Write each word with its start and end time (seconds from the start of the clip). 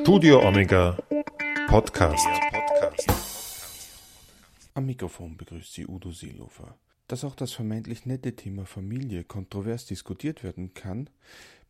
Studio 0.00 0.46
Omega 0.46 0.96
Podcast. 1.66 2.26
Am 4.74 4.86
Mikrofon 4.86 5.36
begrüßt 5.36 5.72
Sie 5.72 5.86
Udo 5.86 6.12
Seelofer. 6.12 6.78
Dass 7.08 7.24
auch 7.24 7.34
das 7.34 7.52
vermeintlich 7.52 8.06
nette 8.06 8.36
Thema 8.36 8.64
Familie 8.64 9.24
kontrovers 9.24 9.86
diskutiert 9.86 10.44
werden 10.44 10.72
kann, 10.72 11.10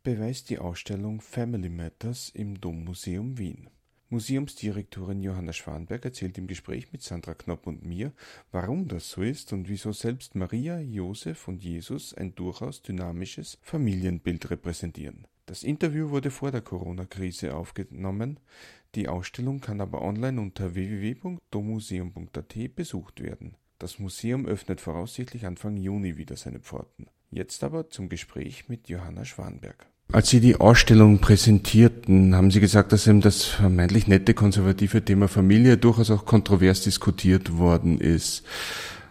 beweist 0.03 0.51
die 0.51 0.59
Ausstellung 0.59 1.21
Family 1.21 1.71
Matters 1.71 2.31
im 2.35 2.61
Dommuseum 2.61 3.39
Wien. 3.39 3.71
Museumsdirektorin 4.11 5.23
Johanna 5.23 5.53
Schwanberg 5.53 6.05
erzählt 6.05 6.39
im 6.39 6.47
Gespräch 6.47 6.93
mit 6.93 7.03
Sandra 7.03 7.35
Knopp 7.35 7.67
und 7.67 7.85
mir, 7.85 8.13
warum 8.53 8.89
das 8.89 9.11
so 9.11 9.23
ist 9.23 9.53
und 9.53 9.69
wieso 9.69 9.93
selbst 9.93 10.35
Maria, 10.35 10.79
Josef 10.81 11.49
und 11.49 11.63
Jesus 11.63 12.15
ein 12.15 12.35
durchaus 12.35 12.83
dynamisches 12.83 13.59
Familienbild 13.63 14.51
repräsentieren. 14.51 15.27
Das 15.49 15.63
Interview 15.63 16.11
wurde 16.11 16.31
vor 16.31 16.51
der 16.51 16.61
Corona-Krise 16.61 17.55
aufgenommen, 17.55 18.39
die 18.95 19.09
Ausstellung 19.09 19.63
kann 19.63 19.81
aber 19.81 20.03
online 20.03 20.39
unter 20.39 20.75
www.domuseum.at 20.75 22.77
besucht 22.77 23.23
werden. 23.23 23.55
Das 23.79 23.99
Museum 23.99 24.45
öffnet 24.45 24.83
voraussichtlich 24.83 25.47
Anfang 25.47 25.79
Juni 25.79 26.19
wieder 26.19 26.37
seine 26.37 26.61
Pforten. 26.61 27.07
Jetzt 27.31 27.65
aber 27.65 27.89
zum 27.89 28.11
Gespräch 28.11 28.69
mit 28.69 28.91
Johanna 28.91 29.25
Schwanberg. 29.25 29.87
Als 30.13 30.29
Sie 30.29 30.41
die 30.41 30.57
Ausstellung 30.57 31.19
präsentierten, 31.19 32.35
haben 32.35 32.51
Sie 32.51 32.61
gesagt, 32.61 32.93
dass 32.93 33.07
eben 33.07 33.23
das 33.23 33.45
vermeintlich 33.45 34.07
nette 34.07 34.35
konservative 34.35 35.03
Thema 35.03 35.29
Familie 35.29 35.79
durchaus 35.79 36.11
auch 36.11 36.27
kontrovers 36.27 36.83
diskutiert 36.83 37.57
worden 37.57 38.03
ist. 38.03 38.45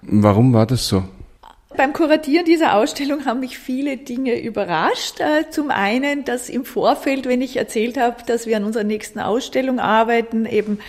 Warum 0.04 0.54
war 0.54 0.68
das 0.68 0.88
so? 0.88 1.04
Beim 1.78 1.94
Kuratieren 1.94 2.44
dieser 2.44 2.74
Ausstellung 2.74 3.26
haben 3.26 3.40
mich 3.42 3.60
viele 3.60 3.98
Dinge 3.98 4.42
überrascht. 4.42 5.20
Äh, 5.20 5.52
zum 5.52 5.70
einen, 5.70 6.26
dass 6.26 6.50
im 6.50 6.66
Vorfeld, 6.66 7.28
wenn 7.28 7.40
ich 7.40 7.56
erzählt 7.56 8.00
habe, 8.00 8.24
dass 8.26 8.48
wir 8.48 8.58
an 8.58 8.64
unserer 8.64 8.84
nächsten 8.84 9.20
Ausstellung 9.20 9.80
arbeiten, 9.80 10.48
eben 10.48 10.80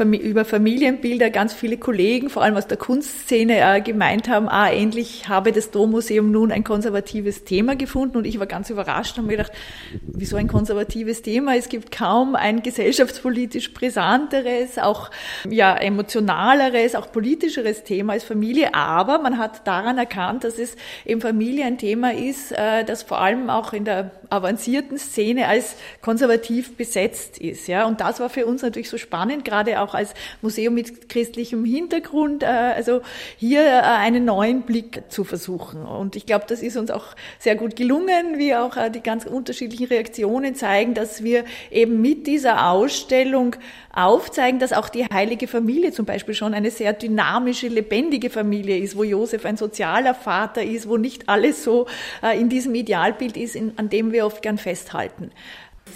über 0.00 0.46
Familienbilder, 0.46 1.28
ganz 1.28 1.52
viele 1.52 1.76
Kollegen, 1.76 2.30
vor 2.30 2.42
allem 2.42 2.56
aus 2.56 2.66
der 2.66 2.78
Kunstszene, 2.78 3.58
äh, 3.60 3.82
gemeint 3.82 4.30
haben, 4.30 4.48
ah, 4.48 4.70
endlich 4.70 5.28
habe 5.28 5.52
das 5.52 5.70
Dommuseum 5.70 6.30
nun 6.30 6.50
ein 6.50 6.64
konservatives 6.64 7.44
Thema 7.44 7.76
gefunden. 7.76 8.16
Und 8.16 8.24
ich 8.24 8.38
war 8.38 8.46
ganz 8.46 8.70
überrascht 8.70 9.18
und 9.18 9.26
mir 9.26 9.36
gedacht, 9.36 9.52
wieso 10.00 10.36
ein 10.36 10.48
konservatives 10.48 11.20
Thema? 11.20 11.56
Es 11.56 11.68
gibt 11.68 11.92
kaum 11.92 12.34
ein 12.34 12.62
gesellschaftspolitisch 12.62 13.74
brisanteres, 13.74 14.78
auch 14.78 15.10
ja, 15.46 15.76
emotionaleres, 15.76 16.94
auch 16.94 17.12
politischeres 17.12 17.84
Thema 17.84 18.14
als 18.14 18.24
Familie. 18.24 18.72
Aber 18.72 19.18
man 19.18 19.36
hat 19.36 19.66
daran 19.66 19.98
erkannt, 19.98 20.37
interessant, 20.38 20.44
dass 20.44 20.58
es 20.58 20.76
im 21.04 21.20
Familie 21.20 21.64
ein 21.64 21.78
Thema 21.78 22.12
ist, 22.12 22.52
äh, 22.52 22.84
das 22.84 23.02
vor 23.02 23.20
allem 23.20 23.50
auch 23.50 23.72
in 23.72 23.84
der 23.84 24.10
avancierten 24.30 24.98
Szene 24.98 25.46
als 25.46 25.76
konservativ 26.02 26.76
besetzt 26.76 27.38
ist. 27.38 27.66
Ja, 27.68 27.86
und 27.86 28.00
das 28.00 28.20
war 28.20 28.28
für 28.28 28.46
uns 28.46 28.62
natürlich 28.62 28.90
so 28.90 28.98
spannend, 28.98 29.44
gerade 29.44 29.80
auch 29.80 29.94
als 29.94 30.14
Museum 30.42 30.74
mit 30.74 31.08
christlichem 31.08 31.64
Hintergrund, 31.64 32.42
äh, 32.42 32.46
also 32.46 33.00
hier 33.36 33.62
äh, 33.62 33.80
einen 33.80 34.24
neuen 34.24 34.62
Blick 34.62 35.02
zu 35.08 35.24
versuchen. 35.24 35.84
Und 35.84 36.16
ich 36.16 36.26
glaube, 36.26 36.44
das 36.48 36.62
ist 36.62 36.76
uns 36.76 36.90
auch 36.90 37.06
sehr 37.38 37.56
gut 37.56 37.76
gelungen, 37.76 38.38
wie 38.38 38.54
auch 38.54 38.76
die 38.90 39.00
ganz 39.00 39.26
unterschiedlichen 39.26 39.86
Reaktionen 39.86 40.54
zeigen, 40.54 40.94
dass 40.94 41.22
wir 41.22 41.44
eben 41.70 42.00
mit 42.00 42.26
dieser 42.26 42.70
Ausstellung 42.70 43.56
aufzeigen, 43.98 44.60
dass 44.60 44.72
auch 44.72 44.88
die 44.88 45.04
heilige 45.06 45.48
Familie 45.48 45.92
zum 45.92 46.06
Beispiel 46.06 46.34
schon 46.34 46.54
eine 46.54 46.70
sehr 46.70 46.92
dynamische, 46.92 47.68
lebendige 47.68 48.30
Familie 48.30 48.78
ist, 48.78 48.96
wo 48.96 49.02
Josef 49.02 49.44
ein 49.44 49.56
sozialer 49.56 50.14
Vater 50.28 50.62
ist, 50.62 50.86
wo 50.90 50.98
nicht 50.98 51.30
alles 51.30 51.64
so 51.64 51.86
äh, 52.22 52.38
in 52.38 52.50
diesem 52.50 52.74
Idealbild 52.74 53.38
ist, 53.38 53.56
an 53.76 53.88
dem 53.88 54.12
wir 54.12 54.26
oft 54.26 54.42
gern 54.42 54.58
festhalten. 54.58 55.30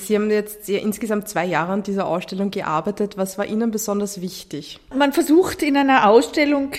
Sie 0.01 0.17
haben 0.17 0.31
jetzt 0.31 0.71
insgesamt 0.71 1.29
zwei 1.29 1.45
Jahre 1.45 1.73
an 1.73 1.83
dieser 1.83 2.07
Ausstellung 2.07 2.51
gearbeitet. 2.51 3.19
Was 3.19 3.37
war 3.37 3.45
Ihnen 3.45 3.71
besonders 3.71 4.23
wichtig? 4.23 4.81
Man 4.95 5.13
versucht 5.13 5.63
in 5.63 5.77
einer 5.77 6.09
Ausstellung 6.09 6.73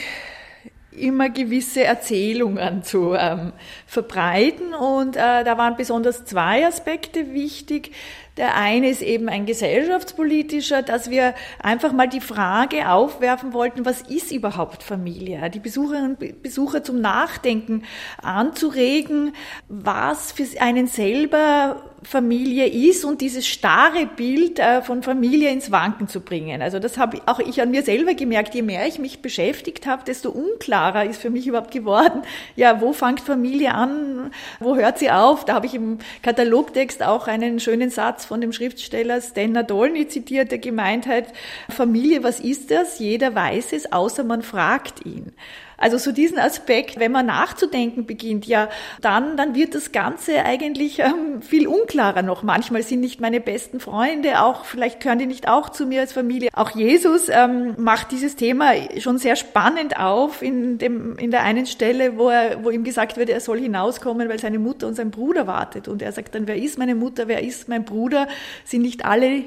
immer 0.97 1.29
gewisse 1.29 1.83
Erzählungen 1.83 2.81
zu 2.81 3.13
ähm, 3.13 3.53
verbreiten 3.85 4.73
und 4.73 5.15
äh, 5.15 5.43
da 5.43 5.57
waren 5.59 5.75
besonders 5.75 6.25
zwei 6.25 6.65
Aspekte 6.65 7.33
wichtig. 7.33 7.91
Der 8.37 8.55
eine 8.55 8.89
ist 8.89 9.03
eben 9.03 9.29
ein 9.29 9.45
gesellschaftspolitischer, 9.45 10.81
dass 10.81 11.11
wir 11.11 11.35
einfach 11.61 11.91
mal 11.91 12.07
die 12.07 12.21
Frage 12.21 12.89
aufwerfen 12.89 13.53
wollten, 13.53 13.85
was 13.85 14.01
ist 14.01 14.31
überhaupt 14.31 14.81
Familie? 14.81 15.49
Die 15.51 15.59
Besucherinnen 15.59 16.15
und 16.15 16.41
Besucher 16.41 16.83
zum 16.83 16.99
Nachdenken 16.99 17.83
anzuregen, 18.21 19.33
was 19.67 20.31
für 20.31 20.45
einen 20.59 20.87
selber 20.87 21.83
Familie 22.05 22.67
ist 22.67 23.05
und 23.05 23.21
dieses 23.21 23.47
starre 23.47 24.05
Bild 24.05 24.59
äh, 24.59 24.81
von 24.81 25.03
Familie 25.03 25.49
ins 25.51 25.71
Wanken 25.71 26.07
zu 26.07 26.21
bringen. 26.21 26.61
Also 26.61 26.79
das 26.79 26.97
habe 26.97 27.21
auch 27.25 27.39
ich 27.39 27.61
an 27.61 27.71
mir 27.71 27.83
selber 27.83 28.13
gemerkt. 28.13 28.53
Je 28.55 28.61
mehr 28.61 28.87
ich 28.87 28.99
mich 28.99 29.21
beschäftigt 29.21 29.87
habe, 29.87 30.03
desto 30.05 30.29
unklarer 30.29 31.05
ist 31.05 31.21
für 31.21 31.29
mich 31.29 31.47
überhaupt 31.47 31.71
geworden, 31.71 32.23
ja, 32.55 32.81
wo 32.81 32.93
fängt 32.93 33.21
Familie 33.21 33.73
an, 33.73 34.31
wo 34.59 34.75
hört 34.75 34.99
sie 34.99 35.11
auf? 35.11 35.45
Da 35.45 35.53
habe 35.53 35.65
ich 35.65 35.75
im 35.75 35.99
Katalogtext 36.21 37.03
auch 37.03 37.27
einen 37.27 37.59
schönen 37.59 37.89
Satz 37.89 38.22
von 38.25 38.41
dem 38.41 38.53
Schriftsteller 38.53 39.21
Stan 39.21 39.51
Nadolny 39.51 40.07
zitiert, 40.07 40.51
der 40.51 40.59
gemeint 40.59 41.07
hat, 41.07 41.25
Familie, 41.69 42.23
was 42.23 42.39
ist 42.39 42.71
das? 42.71 42.99
Jeder 42.99 43.35
weiß 43.35 43.73
es, 43.73 43.91
außer 43.91 44.23
man 44.23 44.41
fragt 44.41 45.05
ihn. 45.05 45.33
Also 45.83 45.97
so 45.97 46.13
diesen 46.13 46.39
Aspekt, 46.39 46.97
wenn 46.97 47.11
man 47.11 47.25
nachzudenken 47.25 48.05
beginnt, 48.05 48.45
ja, 48.45 48.69
dann, 49.01 49.35
dann 49.35 49.53
wird 49.53 49.75
das 49.75 49.91
Ganze 49.91 50.45
eigentlich 50.45 50.99
ähm, 50.99 51.41
viel 51.41 51.67
unklarer 51.67 52.21
noch. 52.21 52.41
Manchmal 52.41 52.83
sind 52.83 53.01
nicht 53.01 53.19
meine 53.19 53.41
besten 53.41 53.81
Freunde, 53.81 54.41
auch 54.41 54.63
vielleicht 54.63 55.01
gehören 55.01 55.19
die 55.19 55.25
nicht 55.25 55.49
auch 55.49 55.67
zu 55.67 55.85
mir 55.85 55.99
als 55.99 56.13
Familie. 56.13 56.49
Auch 56.53 56.71
Jesus 56.71 57.27
ähm, 57.27 57.75
macht 57.77 58.13
dieses 58.13 58.37
Thema 58.37 58.71
schon 58.97 59.17
sehr 59.17 59.35
spannend 59.35 59.99
auf 59.99 60.41
in 60.41 60.77
dem 60.77 61.17
in 61.17 61.31
der 61.31 61.43
einen 61.43 61.65
Stelle, 61.65 62.17
wo 62.17 62.29
er, 62.29 62.63
wo 62.63 62.69
ihm 62.69 62.85
gesagt 62.85 63.17
wird, 63.17 63.29
er 63.29 63.41
soll 63.41 63.59
hinauskommen, 63.59 64.29
weil 64.29 64.39
seine 64.39 64.59
Mutter 64.59 64.87
und 64.87 64.95
sein 64.95 65.11
Bruder 65.11 65.47
wartet. 65.47 65.89
Und 65.89 66.01
er 66.01 66.13
sagt 66.13 66.33
dann, 66.33 66.47
wer 66.47 66.55
ist 66.55 66.77
meine 66.77 66.95
Mutter, 66.95 67.27
wer 67.27 67.43
ist 67.43 67.67
mein 67.67 67.83
Bruder? 67.83 68.29
Sind 68.63 68.83
nicht 68.83 69.03
alle 69.03 69.43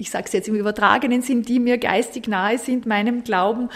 ich 0.00 0.10
sage 0.10 0.24
es 0.26 0.32
jetzt 0.32 0.48
im 0.48 0.54
übertragenen 0.54 1.22
Sinn, 1.22 1.42
die 1.42 1.60
mir 1.60 1.78
geistig 1.78 2.26
nahe 2.26 2.58
sind, 2.58 2.86
meinem 2.86 3.22
Glauben 3.22 3.68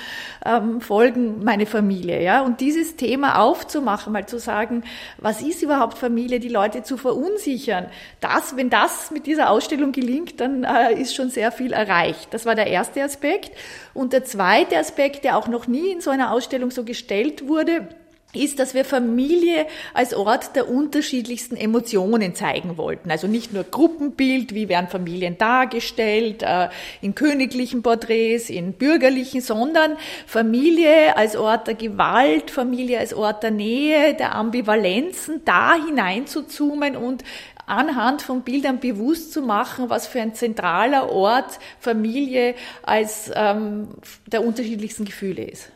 ähm, 0.44 0.80
folgen, 0.80 1.44
meine 1.44 1.66
Familie. 1.66 2.22
Ja? 2.22 2.42
Und 2.42 2.60
dieses 2.60 2.96
Thema 2.96 3.40
aufzumachen, 3.40 4.12
mal 4.12 4.26
zu 4.26 4.38
sagen, 4.38 4.82
was 5.18 5.42
ist 5.42 5.62
überhaupt 5.62 5.98
Familie, 5.98 6.40
die 6.40 6.48
Leute 6.48 6.82
zu 6.82 6.96
verunsichern, 6.96 7.86
das, 8.20 8.56
wenn 8.56 8.70
das 8.70 9.10
mit 9.10 9.26
dieser 9.26 9.50
Ausstellung 9.50 9.92
gelingt, 9.92 10.40
dann 10.40 10.64
äh, 10.64 10.94
ist 10.94 11.14
schon 11.14 11.30
sehr 11.30 11.52
viel 11.52 11.72
erreicht. 11.72 12.28
Das 12.32 12.46
war 12.46 12.54
der 12.54 12.68
erste 12.68 13.02
Aspekt. 13.02 13.52
Und 13.92 14.12
der 14.12 14.24
zweite 14.24 14.78
Aspekt, 14.78 15.24
der 15.24 15.36
auch 15.36 15.48
noch 15.48 15.66
nie 15.66 15.90
in 15.90 16.00
so 16.00 16.10
einer 16.10 16.32
Ausstellung 16.32 16.70
so 16.70 16.84
gestellt 16.84 17.46
wurde, 17.46 17.88
ist, 18.34 18.58
dass 18.58 18.74
wir 18.74 18.84
Familie 18.84 19.66
als 19.92 20.14
Ort 20.14 20.56
der 20.56 20.68
unterschiedlichsten 20.68 21.56
Emotionen 21.56 22.34
zeigen 22.34 22.76
wollten. 22.76 23.10
Also 23.10 23.26
nicht 23.26 23.52
nur 23.52 23.64
Gruppenbild, 23.64 24.54
wie 24.54 24.68
werden 24.68 24.88
Familien 24.88 25.38
dargestellt, 25.38 26.42
äh, 26.42 26.68
in 27.00 27.14
königlichen 27.14 27.82
Porträts, 27.82 28.50
in 28.50 28.72
bürgerlichen, 28.72 29.40
sondern 29.40 29.96
Familie 30.26 31.16
als 31.16 31.36
Ort 31.36 31.66
der 31.66 31.74
Gewalt, 31.74 32.50
Familie 32.50 32.98
als 32.98 33.14
Ort 33.14 33.42
der 33.42 33.50
Nähe, 33.50 34.14
der 34.14 34.34
Ambivalenzen, 34.34 35.42
da 35.44 35.74
hinein 35.74 36.26
zu 36.26 36.42
zoomen 36.42 36.96
und 36.96 37.24
anhand 37.66 38.22
von 38.22 38.42
Bildern 38.42 38.80
bewusst 38.80 39.32
zu 39.32 39.42
machen, 39.42 39.90
was 39.90 40.06
für 40.06 40.20
ein 40.20 40.34
zentraler 40.34 41.10
Ort 41.10 41.58
Familie 41.78 42.54
als 42.82 43.30
ähm, 43.34 43.88
der 44.26 44.44
unterschiedlichsten 44.44 45.04
Gefühle 45.04 45.44
ist. 45.44 45.70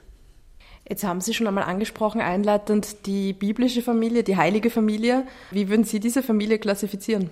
Jetzt 0.88 1.04
haben 1.04 1.20
Sie 1.20 1.34
schon 1.34 1.46
einmal 1.46 1.64
angesprochen, 1.64 2.20
einleitend 2.20 3.06
die 3.06 3.34
biblische 3.34 3.82
Familie, 3.82 4.22
die 4.22 4.36
heilige 4.36 4.70
Familie. 4.70 5.26
Wie 5.50 5.68
würden 5.68 5.84
Sie 5.84 6.00
diese 6.00 6.22
Familie 6.22 6.58
klassifizieren? 6.58 7.30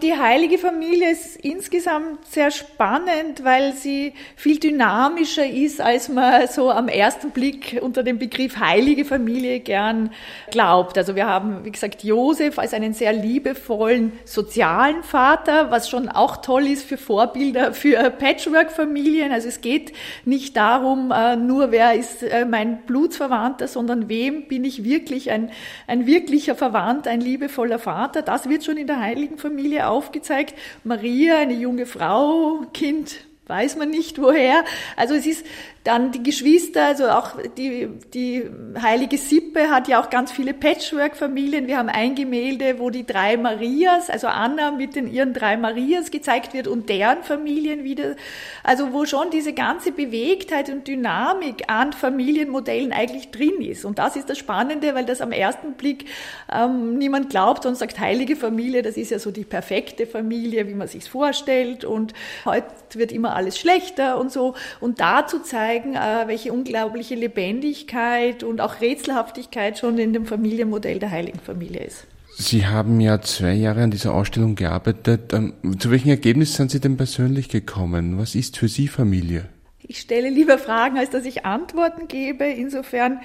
Die 0.00 0.16
heilige 0.16 0.58
Familie 0.58 1.10
ist 1.10 1.34
insgesamt 1.38 2.24
sehr 2.26 2.52
spannend, 2.52 3.42
weil 3.42 3.72
sie 3.72 4.12
viel 4.36 4.60
dynamischer 4.60 5.44
ist, 5.44 5.80
als 5.80 6.08
man 6.08 6.46
so 6.46 6.70
am 6.70 6.86
ersten 6.86 7.32
Blick 7.32 7.80
unter 7.82 8.04
dem 8.04 8.16
Begriff 8.16 8.60
heilige 8.60 9.04
Familie 9.04 9.58
gern 9.58 10.12
glaubt. 10.52 10.96
Also 10.96 11.16
wir 11.16 11.26
haben, 11.26 11.64
wie 11.64 11.72
gesagt, 11.72 12.04
Josef 12.04 12.60
als 12.60 12.74
einen 12.74 12.92
sehr 12.92 13.12
liebevollen 13.12 14.12
sozialen 14.24 15.02
Vater, 15.02 15.72
was 15.72 15.90
schon 15.90 16.08
auch 16.08 16.36
toll 16.36 16.68
ist 16.68 16.84
für 16.84 16.96
Vorbilder 16.96 17.72
für 17.72 18.10
Patchwork-Familien. 18.10 19.32
Also 19.32 19.48
es 19.48 19.60
geht 19.60 19.92
nicht 20.24 20.56
darum, 20.56 21.10
äh, 21.10 21.34
nur 21.34 21.72
wer 21.72 21.94
ist 21.94 22.22
äh, 22.22 22.44
mein 22.44 22.82
Blutsverwandter, 22.82 23.66
sondern 23.66 24.08
wem 24.08 24.46
bin 24.46 24.62
ich 24.62 24.84
wirklich 24.84 25.32
ein, 25.32 25.50
ein 25.88 26.06
wirklicher 26.06 26.54
Verwandter, 26.54 27.10
ein 27.10 27.20
liebevoller 27.20 27.80
Vater. 27.80 28.22
Das 28.22 28.48
wird 28.48 28.62
schon 28.62 28.76
in 28.76 28.86
der 28.86 29.00
heiligen 29.00 29.38
Familie 29.38 29.87
aufgezeigt. 29.88 30.54
Maria, 30.84 31.38
eine 31.38 31.54
junge 31.54 31.86
Frau, 31.86 32.60
Kind, 32.72 33.26
weiß 33.46 33.76
man 33.76 33.90
nicht 33.90 34.20
woher. 34.20 34.64
Also 34.96 35.14
es 35.14 35.26
ist 35.26 35.46
Dann 35.88 36.12
die 36.12 36.22
Geschwister, 36.22 36.84
also 36.84 37.08
auch 37.08 37.36
die, 37.56 37.88
die 38.12 38.44
heilige 38.78 39.16
Sippe 39.16 39.70
hat 39.70 39.88
ja 39.88 40.02
auch 40.02 40.10
ganz 40.10 40.30
viele 40.30 40.52
Patchwork-Familien. 40.52 41.66
Wir 41.66 41.78
haben 41.78 41.88
ein 41.88 42.14
Gemälde, 42.14 42.78
wo 42.78 42.90
die 42.90 43.06
drei 43.06 43.38
Marias, 43.38 44.10
also 44.10 44.26
Anna 44.26 44.70
mit 44.70 44.96
den 44.96 45.10
ihren 45.10 45.32
drei 45.32 45.56
Marias 45.56 46.10
gezeigt 46.10 46.52
wird 46.52 46.68
und 46.68 46.90
deren 46.90 47.22
Familien 47.22 47.84
wieder. 47.84 48.16
Also 48.62 48.92
wo 48.92 49.06
schon 49.06 49.30
diese 49.30 49.54
ganze 49.54 49.90
Bewegtheit 49.90 50.68
und 50.68 50.86
Dynamik 50.86 51.64
an 51.68 51.94
Familienmodellen 51.94 52.92
eigentlich 52.92 53.30
drin 53.30 53.62
ist. 53.62 53.86
Und 53.86 53.98
das 53.98 54.14
ist 54.16 54.28
das 54.28 54.36
Spannende, 54.36 54.94
weil 54.94 55.06
das 55.06 55.22
am 55.22 55.32
ersten 55.32 55.72
Blick 55.72 56.04
ähm, 56.52 56.98
niemand 56.98 57.30
glaubt 57.30 57.64
und 57.64 57.76
sagt, 57.76 57.98
heilige 57.98 58.36
Familie, 58.36 58.82
das 58.82 58.98
ist 58.98 59.10
ja 59.10 59.18
so 59.18 59.30
die 59.30 59.44
perfekte 59.44 60.06
Familie, 60.06 60.68
wie 60.68 60.74
man 60.74 60.86
sich 60.86 61.08
vorstellt. 61.08 61.86
Und 61.86 62.12
heute 62.44 62.66
wird 62.92 63.10
immer 63.10 63.34
alles 63.34 63.58
schlechter 63.58 64.18
und 64.18 64.30
so. 64.30 64.54
Und 64.80 65.00
da 65.00 65.26
zu 65.26 65.38
zeigen, 65.42 65.77
äh, 65.86 66.26
welche 66.26 66.52
unglaubliche 66.52 67.14
Lebendigkeit 67.14 68.42
und 68.42 68.60
auch 68.60 68.80
Rätselhaftigkeit 68.80 69.78
schon 69.78 69.98
in 69.98 70.12
dem 70.12 70.26
Familienmodell 70.26 70.98
der 70.98 71.10
heiligen 71.10 71.40
Familie 71.40 71.84
ist. 71.84 72.06
Sie 72.36 72.66
haben 72.66 73.00
ja 73.00 73.20
zwei 73.20 73.52
Jahre 73.52 73.82
an 73.82 73.90
dieser 73.90 74.14
Ausstellung 74.14 74.54
gearbeitet. 74.54 75.32
Ähm, 75.32 75.54
zu 75.78 75.90
welchem 75.90 76.10
Ergebnis 76.10 76.54
sind 76.54 76.70
Sie 76.70 76.80
denn 76.80 76.96
persönlich 76.96 77.48
gekommen? 77.48 78.18
Was 78.18 78.34
ist 78.34 78.56
für 78.56 78.68
Sie 78.68 78.86
Familie? 78.86 79.48
Ich 79.82 80.00
stelle 80.00 80.28
lieber 80.28 80.58
Fragen, 80.58 80.98
als 80.98 81.10
dass 81.10 81.24
ich 81.24 81.44
Antworten 81.44 82.06
gebe. 82.06 82.44
Insofern 82.44 83.20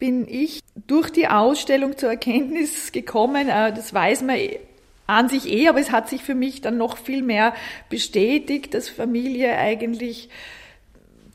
bin 0.00 0.26
ich 0.26 0.60
durch 0.88 1.10
die 1.10 1.28
Ausstellung 1.28 1.96
zur 1.96 2.08
Erkenntnis 2.08 2.90
gekommen, 2.90 3.48
äh, 3.48 3.72
das 3.72 3.94
weiß 3.94 4.22
man 4.22 4.36
an 5.06 5.28
sich 5.28 5.48
eh, 5.48 5.68
aber 5.68 5.80
es 5.80 5.90
hat 5.90 6.08
sich 6.08 6.22
für 6.22 6.34
mich 6.34 6.60
dann 6.60 6.78
noch 6.78 6.96
viel 6.96 7.22
mehr 7.22 7.54
bestätigt, 7.88 8.74
dass 8.74 8.88
Familie 8.88 9.56
eigentlich 9.56 10.28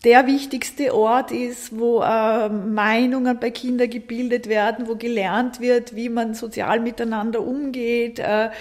der 0.06 0.28
wichtigste 0.28 0.96
Ort 0.96 1.32
ist, 1.32 1.78
wo 1.78 2.02
äh, 2.02 2.48
Meinungen 2.48 3.40
bei 3.40 3.50
Kindern 3.50 3.90
gebildet 3.90 4.48
werden, 4.48 4.88
wo 4.88 4.96
gelernt 4.96 5.60
wird, 5.60 5.96
wie 5.96 6.10
man 6.10 6.36
sozial 6.36 6.80
miteinander 6.80 7.42
umgeht, 7.42 8.20
äh, 8.20 8.52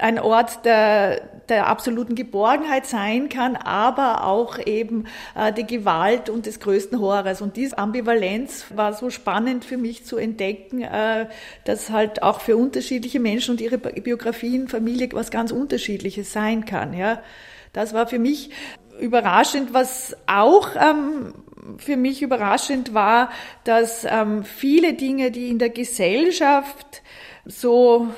ein 0.00 0.18
Ort 0.18 0.64
der, 0.64 1.20
der 1.50 1.66
absoluten 1.66 2.14
Geborgenheit 2.14 2.86
sein 2.86 3.28
kann, 3.28 3.56
aber 3.56 4.24
auch 4.24 4.58
eben 4.58 5.04
äh, 5.34 5.52
die 5.52 5.66
Gewalt 5.66 6.30
und 6.30 6.46
des 6.46 6.60
größten 6.60 6.98
Horrors. 6.98 7.42
Und 7.42 7.58
diese 7.58 7.76
Ambivalenz 7.76 8.64
war 8.74 8.94
so 8.94 9.10
spannend 9.10 9.66
für 9.66 9.76
mich 9.76 10.06
zu 10.06 10.16
entdecken, 10.16 10.80
äh, 10.80 11.26
dass 11.64 11.90
halt 11.90 12.22
auch 12.22 12.40
für 12.40 12.56
unterschiedliche 12.56 13.20
Menschen 13.20 13.50
und 13.52 13.60
ihre 13.60 13.76
Biografien 13.76 14.66
Familie 14.68 15.10
was 15.12 15.30
ganz 15.30 15.52
Unterschiedliches 15.52 16.32
sein 16.32 16.64
kann. 16.64 16.94
Ja. 16.94 17.20
Das 17.76 17.92
war 17.92 18.06
für 18.06 18.18
mich 18.18 18.48
überraschend. 19.00 19.74
Was 19.74 20.16
auch 20.26 20.70
ähm, 20.76 21.34
für 21.78 21.96
mich 21.96 22.22
überraschend 22.22 22.94
war, 22.94 23.30
dass 23.64 24.04
ähm, 24.08 24.44
viele 24.44 24.94
Dinge, 24.94 25.30
die 25.30 25.48
in 25.48 25.58
der 25.58 25.70
Gesellschaft 25.70 27.02
so 27.44 28.08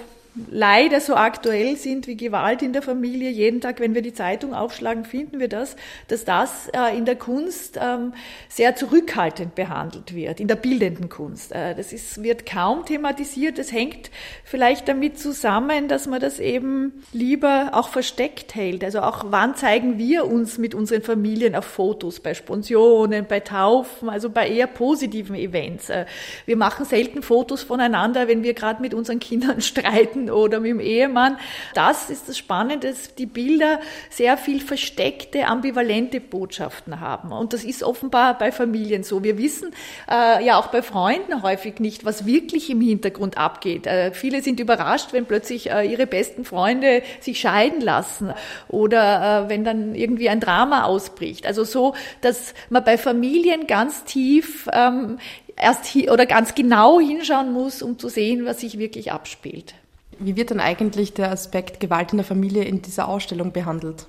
leider 0.51 1.01
so 1.01 1.15
aktuell 1.15 1.77
sind 1.77 2.07
wie 2.07 2.17
Gewalt 2.17 2.63
in 2.63 2.73
der 2.73 2.83
Familie. 2.83 3.31
Jeden 3.31 3.61
Tag, 3.61 3.81
wenn 3.81 3.95
wir 3.95 4.03
die 4.03 4.13
Zeitung 4.13 4.55
aufschlagen, 4.55 5.05
finden 5.05 5.41
wir 5.41 5.49
das, 5.49 5.77
dass 6.09 6.25
das 6.25 6.69
äh, 6.69 6.97
in 6.97 7.05
der 7.05 7.17
Kunst 7.17 7.79
ähm, 7.81 8.13
sehr 8.49 8.77
zurückhaltend 8.77 9.55
behandelt 9.55 10.15
wird, 10.15 10.41
in 10.41 10.49
der 10.49 10.57
bildenden 10.57 11.09
Kunst. 11.09 11.53
Äh, 11.53 11.75
das 11.75 11.93
ist, 11.93 12.23
wird 12.23 12.47
kaum 12.47 12.85
thematisiert. 12.85 13.59
Das 13.59 13.73
hängt 13.73 14.11
vielleicht 14.45 14.89
damit 14.89 15.19
zusammen, 15.19 15.89
dass 15.89 16.07
man 16.07 16.21
das 16.21 16.39
eben 16.39 17.05
lieber 17.13 17.71
auch 17.73 17.89
versteckt 17.89 18.55
hält. 18.55 18.85
Also 18.85 19.01
auch 19.01 19.25
wann 19.29 19.57
zeigen 19.57 19.99
wir 19.99 20.27
uns 20.27 20.59
mit 20.59 20.75
unseren 20.75 21.03
Familien 21.03 21.55
auf 21.55 21.65
Fotos, 21.65 22.21
bei 22.21 22.35
Sponsionen, 22.35 23.27
bei 23.27 23.41
Taufen, 23.41 24.09
also 24.09 24.31
bei 24.31 24.49
eher 24.49 24.67
positiven 24.67 25.35
Events. 25.35 25.91
Äh, 25.91 26.07
wir 26.47 26.57
machen 26.57 26.85
selten 26.85 27.23
Fotos 27.23 27.63
voneinander, 27.63 28.29
wenn 28.29 28.43
wir 28.43 28.55
gerade 28.55 28.81
mit 28.81 28.95
unseren 28.95 29.19
Kindern 29.19 29.61
streiten 29.69 30.28
oder 30.31 30.61
mit 30.61 30.71
dem 30.71 30.81
Ehemann. 30.81 31.39
Das 31.75 32.11
ist 32.11 32.29
das 32.29 32.39
Spannende, 32.39 32.89
dass 32.89 33.15
die 33.15 33.27
Bilder 33.27 33.81
sehr 34.11 34.37
viel 34.37 34.61
versteckte, 34.61 35.47
ambivalente 35.47 36.21
Botschaften 36.21 37.01
haben. 37.01 37.33
Und 37.33 37.53
das 37.53 37.65
ist 37.65 37.83
offenbar 37.83 38.39
bei 38.39 38.53
Familien 38.53 39.03
so. 39.03 39.23
Wir 39.23 39.39
wissen 39.39 39.71
äh, 40.11 40.45
ja 40.45 40.59
auch 40.59 40.69
bei 40.69 40.83
Freunden 40.83 41.43
häufig 41.43 41.81
nicht, 41.81 42.05
was 42.05 42.27
wirklich 42.27 42.71
im 42.71 42.81
Hintergrund 42.81 43.39
abgeht. 43.39 43.87
Äh, 43.87 44.13
viele 44.13 44.43
sind 44.43 44.61
überrascht, 44.61 45.13
wenn 45.13 45.27
plötzlich 45.27 45.71
äh, 45.71 45.91
ihre 45.91 46.07
besten 46.07 46.45
Freunde 46.45 47.03
sich 47.21 47.41
scheiden 47.41 47.81
lassen 47.81 48.33
oder 48.69 49.47
äh, 49.47 49.49
wenn 49.49 49.65
dann 49.65 49.95
irgendwie 49.95 50.29
ein 50.29 50.41
Drama 50.41 50.85
ausbricht. 50.85 51.47
Also 51.47 51.65
so, 51.65 51.95
dass 52.21 52.55
man 52.71 52.85
bei 52.85 52.99
Familien 52.99 53.67
ganz 53.67 54.05
tief 54.05 54.69
ähm, 54.73 55.19
erst 55.57 55.95
oder 55.97 56.27
ganz 56.27 56.55
genau 56.55 57.01
hinschauen 57.01 57.53
muss, 57.53 57.83
um 57.83 57.99
zu 57.99 58.09
sehen, 58.09 58.45
was 58.45 58.61
sich 58.61 58.79
wirklich 58.79 59.13
abspielt. 59.13 59.75
Wie 60.21 60.37
wird 60.37 60.51
dann 60.51 60.61
eigentlich 60.61 61.15
der 61.15 61.31
Aspekt 61.31 61.79
Gewalt 61.79 62.13
in 62.13 62.19
der 62.19 62.27
Familie 62.27 62.65
in 62.65 62.83
dieser 62.83 63.09
Ausstellung 63.09 63.53
behandelt? 63.53 64.07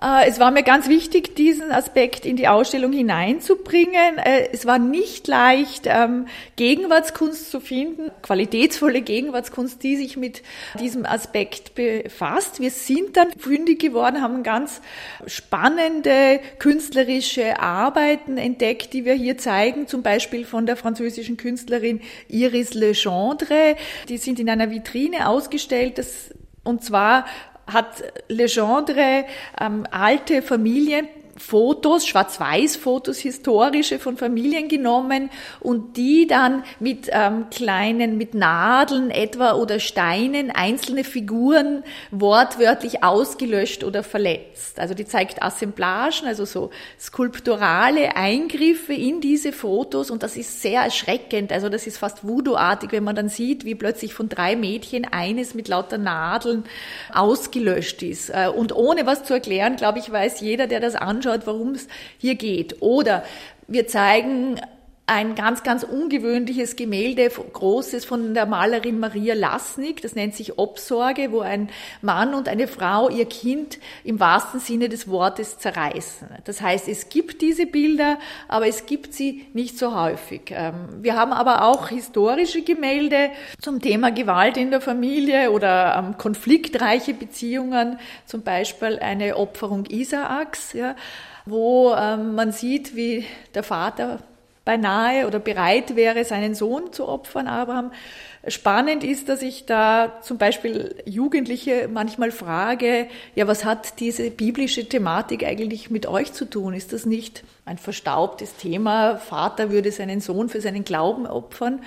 Äh, 0.00 0.28
es 0.28 0.38
war 0.38 0.50
mir 0.50 0.62
ganz 0.62 0.88
wichtig, 0.88 1.34
diesen 1.36 1.72
Aspekt 1.72 2.26
in 2.26 2.36
die 2.36 2.48
Ausstellung 2.48 2.92
hineinzubringen. 2.92 4.18
Äh, 4.18 4.48
es 4.52 4.66
war 4.66 4.78
nicht 4.78 5.26
leicht, 5.26 5.86
ähm, 5.86 6.26
Gegenwartskunst 6.56 7.50
zu 7.50 7.60
finden, 7.60 8.10
qualitätsvolle 8.22 9.00
Gegenwartskunst, 9.00 9.82
die 9.82 9.96
sich 9.96 10.16
mit 10.16 10.42
diesem 10.78 11.06
Aspekt 11.06 11.74
befasst. 11.74 12.60
Wir 12.60 12.70
sind 12.70 13.16
dann 13.16 13.32
fündig 13.38 13.80
geworden, 13.80 14.20
haben 14.20 14.42
ganz 14.42 14.82
spannende 15.26 16.40
künstlerische 16.58 17.58
Arbeiten 17.60 18.36
entdeckt, 18.36 18.92
die 18.92 19.04
wir 19.04 19.14
hier 19.14 19.38
zeigen, 19.38 19.86
zum 19.86 20.02
Beispiel 20.02 20.44
von 20.44 20.66
der 20.66 20.76
französischen 20.76 21.36
Künstlerin 21.38 22.02
Iris 22.28 22.74
Legendre. 22.74 23.76
Die 24.08 24.18
sind 24.18 24.38
in 24.40 24.50
einer 24.50 24.70
Vitrine 24.70 25.28
ausgestellt. 25.28 25.98
Das 25.98 26.30
und 26.64 26.82
zwar 26.82 27.26
hat 27.66 28.04
Legendre 28.28 29.24
ähm, 29.60 29.86
alte 29.90 30.42
Familien 30.42 31.08
Fotos, 31.38 32.06
Schwarz-Weiß-Fotos, 32.06 33.18
historische 33.18 33.98
von 33.98 34.16
Familien 34.16 34.68
genommen 34.68 35.30
und 35.60 35.96
die 35.96 36.26
dann 36.26 36.64
mit 36.80 37.08
ähm, 37.12 37.46
kleinen, 37.50 38.16
mit 38.16 38.34
Nadeln 38.34 39.10
etwa 39.10 39.54
oder 39.54 39.80
Steinen 39.80 40.50
einzelne 40.50 41.04
Figuren 41.04 41.82
wortwörtlich 42.10 43.02
ausgelöscht 43.02 43.84
oder 43.84 44.02
verletzt. 44.02 44.78
Also 44.80 44.94
die 44.94 45.04
zeigt 45.04 45.42
Assemblagen, 45.42 46.26
also 46.26 46.44
so 46.44 46.70
skulpturale 46.98 48.16
Eingriffe 48.16 48.92
in 48.92 49.20
diese 49.20 49.52
Fotos 49.52 50.10
und 50.10 50.22
das 50.22 50.36
ist 50.36 50.62
sehr 50.62 50.82
erschreckend. 50.82 51.52
Also 51.52 51.68
das 51.68 51.86
ist 51.86 51.98
fast 51.98 52.26
Voodoo-artig, 52.26 52.92
wenn 52.92 53.04
man 53.04 53.16
dann 53.16 53.28
sieht, 53.28 53.64
wie 53.64 53.74
plötzlich 53.74 54.14
von 54.14 54.28
drei 54.28 54.56
Mädchen 54.56 55.04
eines 55.04 55.54
mit 55.54 55.68
lauter 55.68 55.98
Nadeln 55.98 56.64
ausgelöscht 57.12 58.02
ist. 58.02 58.30
Äh, 58.30 58.48
und 58.54 58.74
ohne 58.74 59.06
was 59.06 59.24
zu 59.24 59.34
erklären, 59.34 59.76
glaube 59.76 59.98
ich, 59.98 60.10
weiß 60.10 60.40
jeder, 60.40 60.66
der 60.66 60.80
das 60.80 60.94
anschaut, 60.94 61.25
anschaut, 61.26 61.46
worum 61.46 61.72
es 61.72 61.88
hier 62.18 62.34
geht. 62.34 62.80
Oder 62.80 63.24
wir 63.66 63.86
zeigen 63.86 64.60
ein 65.08 65.36
ganz, 65.36 65.62
ganz 65.62 65.84
ungewöhnliches 65.84 66.74
Gemälde, 66.74 67.28
großes 67.28 68.04
von 68.04 68.34
der 68.34 68.44
Malerin 68.44 68.98
Maria 68.98 69.34
Lasnik, 69.34 70.02
das 70.02 70.16
nennt 70.16 70.34
sich 70.34 70.58
Obsorge, 70.58 71.30
wo 71.30 71.40
ein 71.40 71.68
Mann 72.02 72.34
und 72.34 72.48
eine 72.48 72.66
Frau 72.66 73.08
ihr 73.08 73.26
Kind 73.26 73.78
im 74.02 74.18
wahrsten 74.18 74.58
Sinne 74.58 74.88
des 74.88 75.08
Wortes 75.08 75.58
zerreißen. 75.58 76.28
Das 76.42 76.60
heißt, 76.60 76.88
es 76.88 77.08
gibt 77.08 77.40
diese 77.40 77.66
Bilder, 77.66 78.18
aber 78.48 78.66
es 78.66 78.86
gibt 78.86 79.14
sie 79.14 79.46
nicht 79.52 79.78
so 79.78 79.94
häufig. 79.94 80.50
Ähm, 80.50 80.74
wir 81.02 81.14
haben 81.14 81.32
aber 81.32 81.62
auch 81.62 81.88
historische 81.88 82.62
Gemälde 82.62 83.30
zum 83.60 83.80
Thema 83.80 84.10
Gewalt 84.10 84.56
in 84.56 84.72
der 84.72 84.80
Familie 84.80 85.52
oder 85.52 85.96
ähm, 85.96 86.18
konfliktreiche 86.18 87.14
Beziehungen, 87.14 88.00
zum 88.24 88.42
Beispiel 88.42 88.98
eine 88.98 89.36
Opferung 89.36 89.86
Isaaks, 89.86 90.72
ja, 90.72 90.96
wo 91.44 91.94
ähm, 91.94 92.34
man 92.34 92.50
sieht, 92.50 92.96
wie 92.96 93.24
der 93.54 93.62
Vater 93.62 94.18
beinahe 94.66 95.26
oder 95.26 95.38
bereit 95.38 95.96
wäre, 95.96 96.24
seinen 96.24 96.54
Sohn 96.54 96.92
zu 96.92 97.08
opfern, 97.08 97.46
Abraham. 97.46 97.92
Spannend 98.48 99.04
ist, 99.04 99.28
dass 99.28 99.40
ich 99.40 99.64
da 99.64 100.20
zum 100.22 100.38
Beispiel 100.38 100.94
Jugendliche 101.06 101.88
manchmal 101.90 102.32
frage, 102.32 103.06
ja, 103.34 103.46
was 103.46 103.64
hat 103.64 104.00
diese 104.00 104.30
biblische 104.30 104.88
Thematik 104.88 105.44
eigentlich 105.44 105.90
mit 105.90 106.06
euch 106.06 106.32
zu 106.32 106.44
tun? 106.44 106.74
Ist 106.74 106.92
das 106.92 107.06
nicht 107.06 107.44
ein 107.64 107.78
verstaubtes 107.78 108.56
Thema? 108.56 109.16
Vater 109.16 109.70
würde 109.70 109.90
seinen 109.92 110.20
Sohn 110.20 110.48
für 110.48 110.60
seinen 110.60 110.84
Glauben 110.84 111.26
opfern. 111.26 111.80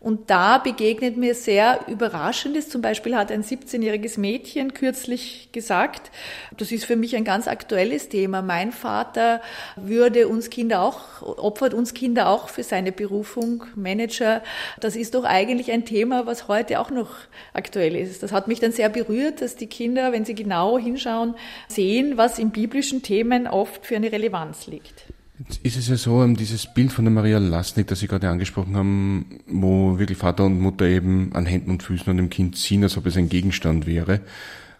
Und 0.00 0.30
da 0.30 0.56
begegnet 0.56 1.18
mir 1.18 1.34
sehr 1.34 1.80
Überraschendes. 1.86 2.70
Zum 2.70 2.80
Beispiel 2.80 3.14
hat 3.14 3.30
ein 3.30 3.44
17-jähriges 3.44 4.18
Mädchen 4.18 4.72
kürzlich 4.72 5.50
gesagt, 5.52 6.10
das 6.56 6.72
ist 6.72 6.86
für 6.86 6.96
mich 6.96 7.16
ein 7.16 7.24
ganz 7.24 7.46
aktuelles 7.46 8.08
Thema. 8.08 8.40
Mein 8.40 8.72
Vater 8.72 9.42
würde 9.76 10.26
uns 10.26 10.48
Kinder 10.48 10.80
auch, 10.80 11.20
opfert 11.20 11.74
uns 11.74 11.92
Kinder 11.92 12.30
auch 12.30 12.48
für 12.48 12.62
seine 12.62 12.92
Berufung, 12.92 13.64
Manager. 13.74 14.42
Das 14.80 14.96
ist 14.96 15.14
doch 15.14 15.24
eigentlich 15.24 15.70
ein 15.70 15.84
Thema, 15.84 16.24
was 16.24 16.48
heute 16.48 16.80
auch 16.80 16.90
noch 16.90 17.10
aktuell 17.52 17.94
ist. 17.94 18.22
Das 18.22 18.32
hat 18.32 18.48
mich 18.48 18.58
dann 18.58 18.72
sehr 18.72 18.88
berührt, 18.88 19.42
dass 19.42 19.56
die 19.56 19.66
Kinder, 19.66 20.12
wenn 20.12 20.24
sie 20.24 20.34
genau 20.34 20.78
hinschauen, 20.78 21.34
sehen, 21.68 22.16
was 22.16 22.38
in 22.38 22.52
biblischen 22.52 23.02
Themen 23.02 23.46
oft 23.46 23.84
für 23.84 23.96
eine 23.96 24.10
Relevanz 24.10 24.66
liegt. 24.66 25.04
Jetzt 25.42 25.64
ist 25.64 25.78
es 25.78 25.88
ja 25.88 25.96
so, 25.96 26.22
ähm, 26.22 26.36
dieses 26.36 26.66
Bild 26.66 26.92
von 26.92 27.06
der 27.06 27.12
Maria 27.12 27.38
Lasnik, 27.38 27.86
das 27.86 28.00
Sie 28.00 28.08
gerade 28.08 28.28
angesprochen 28.28 28.76
haben, 28.76 29.24
wo 29.46 29.98
wirklich 29.98 30.18
Vater 30.18 30.44
und 30.44 30.60
Mutter 30.60 30.84
eben 30.84 31.30
an 31.32 31.46
Händen 31.46 31.70
und 31.70 31.82
Füßen 31.82 32.10
und 32.10 32.18
dem 32.18 32.28
Kind 32.28 32.58
ziehen, 32.58 32.82
als 32.82 32.98
ob 32.98 33.06
es 33.06 33.16
ein 33.16 33.30
Gegenstand 33.30 33.86
wäre, 33.86 34.20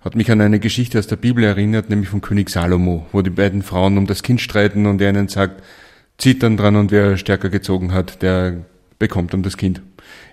hat 0.02 0.16
mich 0.16 0.30
an 0.30 0.42
eine 0.42 0.60
Geschichte 0.60 0.98
aus 0.98 1.06
der 1.06 1.16
Bibel 1.16 1.44
erinnert, 1.44 1.88
nämlich 1.88 2.10
von 2.10 2.20
König 2.20 2.50
Salomo, 2.50 3.06
wo 3.10 3.22
die 3.22 3.30
beiden 3.30 3.62
Frauen 3.62 3.96
um 3.96 4.06
das 4.06 4.22
Kind 4.22 4.42
streiten 4.42 4.84
und 4.84 5.00
er 5.00 5.08
ihnen 5.08 5.28
sagt, 5.28 5.62
zieht 6.18 6.42
dann 6.42 6.58
dran 6.58 6.76
und 6.76 6.90
wer 6.90 7.16
stärker 7.16 7.48
gezogen 7.48 7.92
hat, 7.94 8.20
der 8.20 8.66
bekommt 8.98 9.32
dann 9.32 9.42
das 9.42 9.56
Kind. 9.56 9.80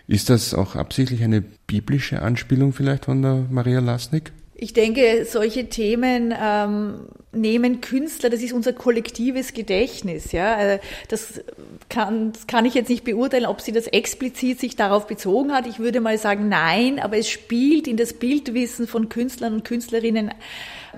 Ist 0.08 0.30
das 0.30 0.54
auch 0.54 0.76
absichtlich 0.76 1.24
eine 1.24 1.42
biblische 1.42 2.22
Anspielung 2.22 2.74
vielleicht 2.74 3.06
von 3.06 3.22
der 3.22 3.46
Maria 3.50 3.80
Lasnik? 3.80 4.34
Ich 4.60 4.74
denke, 4.74 5.26
solche 5.26 5.70
Themen 5.70 6.34
ähm, 6.36 7.10
nehmen 7.32 7.80
Künstler, 7.80 8.32
das 8.32 8.42
ist 8.42 8.54
unser 8.54 8.74
kollektives 8.74 9.54
Gedächtnis. 9.54 10.32
Ja? 10.32 10.60
Äh, 10.60 10.80
das, 11.10 11.42
kann, 11.90 12.34
das 12.34 12.48
kann 12.48 12.66
ich 12.66 12.74
jetzt 12.74 12.90
nicht 12.90 13.04
beurteilen, 13.04 13.46
ob 13.46 13.62
sie 13.62 13.72
das 13.72 13.86
explizit 13.86 14.60
sich 14.60 14.76
darauf 14.76 15.06
bezogen 15.06 15.54
hat. 15.54 15.68
Ich 15.68 15.78
würde 15.78 16.02
mal 16.02 16.18
sagen, 16.18 16.50
nein, 16.50 17.00
aber 17.00 17.18
es 17.18 17.30
spielt 17.30 17.88
in 17.88 17.98
das 17.98 18.14
Bildwissen 18.14 18.88
von 18.88 19.10
Künstlern 19.10 19.54
und 19.54 19.64
Künstlerinnen 19.64 20.32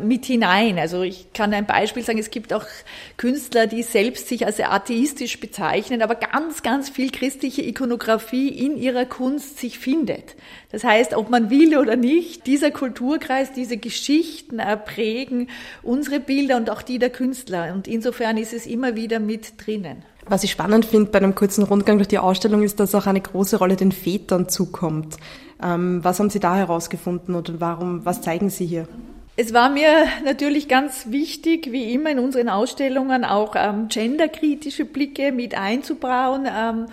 mit 0.03 0.25
hinein. 0.25 0.79
Also 0.79 1.03
ich 1.03 1.31
kann 1.33 1.53
ein 1.53 1.65
Beispiel 1.65 2.03
sagen, 2.03 2.19
es 2.19 2.31
gibt 2.31 2.53
auch 2.53 2.65
Künstler, 3.17 3.67
die 3.67 3.83
selbst 3.83 4.27
sich 4.27 4.45
als 4.45 4.59
atheistisch 4.59 5.39
bezeichnen, 5.39 6.01
aber 6.01 6.15
ganz, 6.15 6.63
ganz 6.63 6.89
viel 6.89 7.11
christliche 7.11 7.61
Ikonografie 7.61 8.49
in 8.49 8.77
ihrer 8.77 9.05
Kunst 9.05 9.59
sich 9.59 9.79
findet. 9.79 10.35
Das 10.71 10.83
heißt, 10.83 11.15
ob 11.15 11.29
man 11.29 11.49
will 11.49 11.77
oder 11.77 11.95
nicht, 11.95 12.47
dieser 12.47 12.71
Kulturkreis, 12.71 13.51
diese 13.51 13.77
Geschichten 13.77 14.61
prägen 14.85 15.49
unsere 15.83 16.19
Bilder 16.19 16.57
und 16.57 16.69
auch 16.69 16.81
die 16.81 16.99
der 16.99 17.09
Künstler. 17.09 17.73
Und 17.73 17.87
insofern 17.87 18.37
ist 18.37 18.53
es 18.53 18.65
immer 18.65 18.95
wieder 18.95 19.19
mit 19.19 19.65
drinnen. 19.65 20.03
Was 20.29 20.43
ich 20.43 20.51
spannend 20.51 20.85
finde 20.85 21.09
bei 21.09 21.17
einem 21.17 21.33
kurzen 21.33 21.63
Rundgang 21.63 21.97
durch 21.97 22.07
die 22.07 22.19
Ausstellung 22.19 22.61
ist, 22.61 22.79
dass 22.79 22.93
auch 22.93 23.07
eine 23.07 23.19
große 23.21 23.57
Rolle 23.57 23.75
den 23.75 23.91
Vätern 23.91 24.47
zukommt. 24.47 25.17
Ähm, 25.61 26.03
was 26.03 26.19
haben 26.19 26.29
Sie 26.29 26.39
da 26.39 26.55
herausgefunden 26.55 27.35
oder 27.35 27.59
warum, 27.59 28.05
was 28.05 28.21
zeigen 28.21 28.49
Sie 28.51 28.67
hier? 28.67 28.87
Es 29.41 29.53
war 29.53 29.69
mir 29.69 30.05
natürlich 30.25 30.67
ganz 30.67 31.12
wichtig, 31.12 31.72
wie 31.72 31.93
immer 31.93 32.10
in 32.10 32.19
unseren 32.19 32.50
Ausstellungen 32.50 33.24
auch 33.24 33.55
ähm, 33.55 33.88
genderkritische 33.88 34.84
Blicke 34.84 35.31
mit 35.31 35.55
einzubauen. 35.55 36.46
Ähm, 36.46 36.88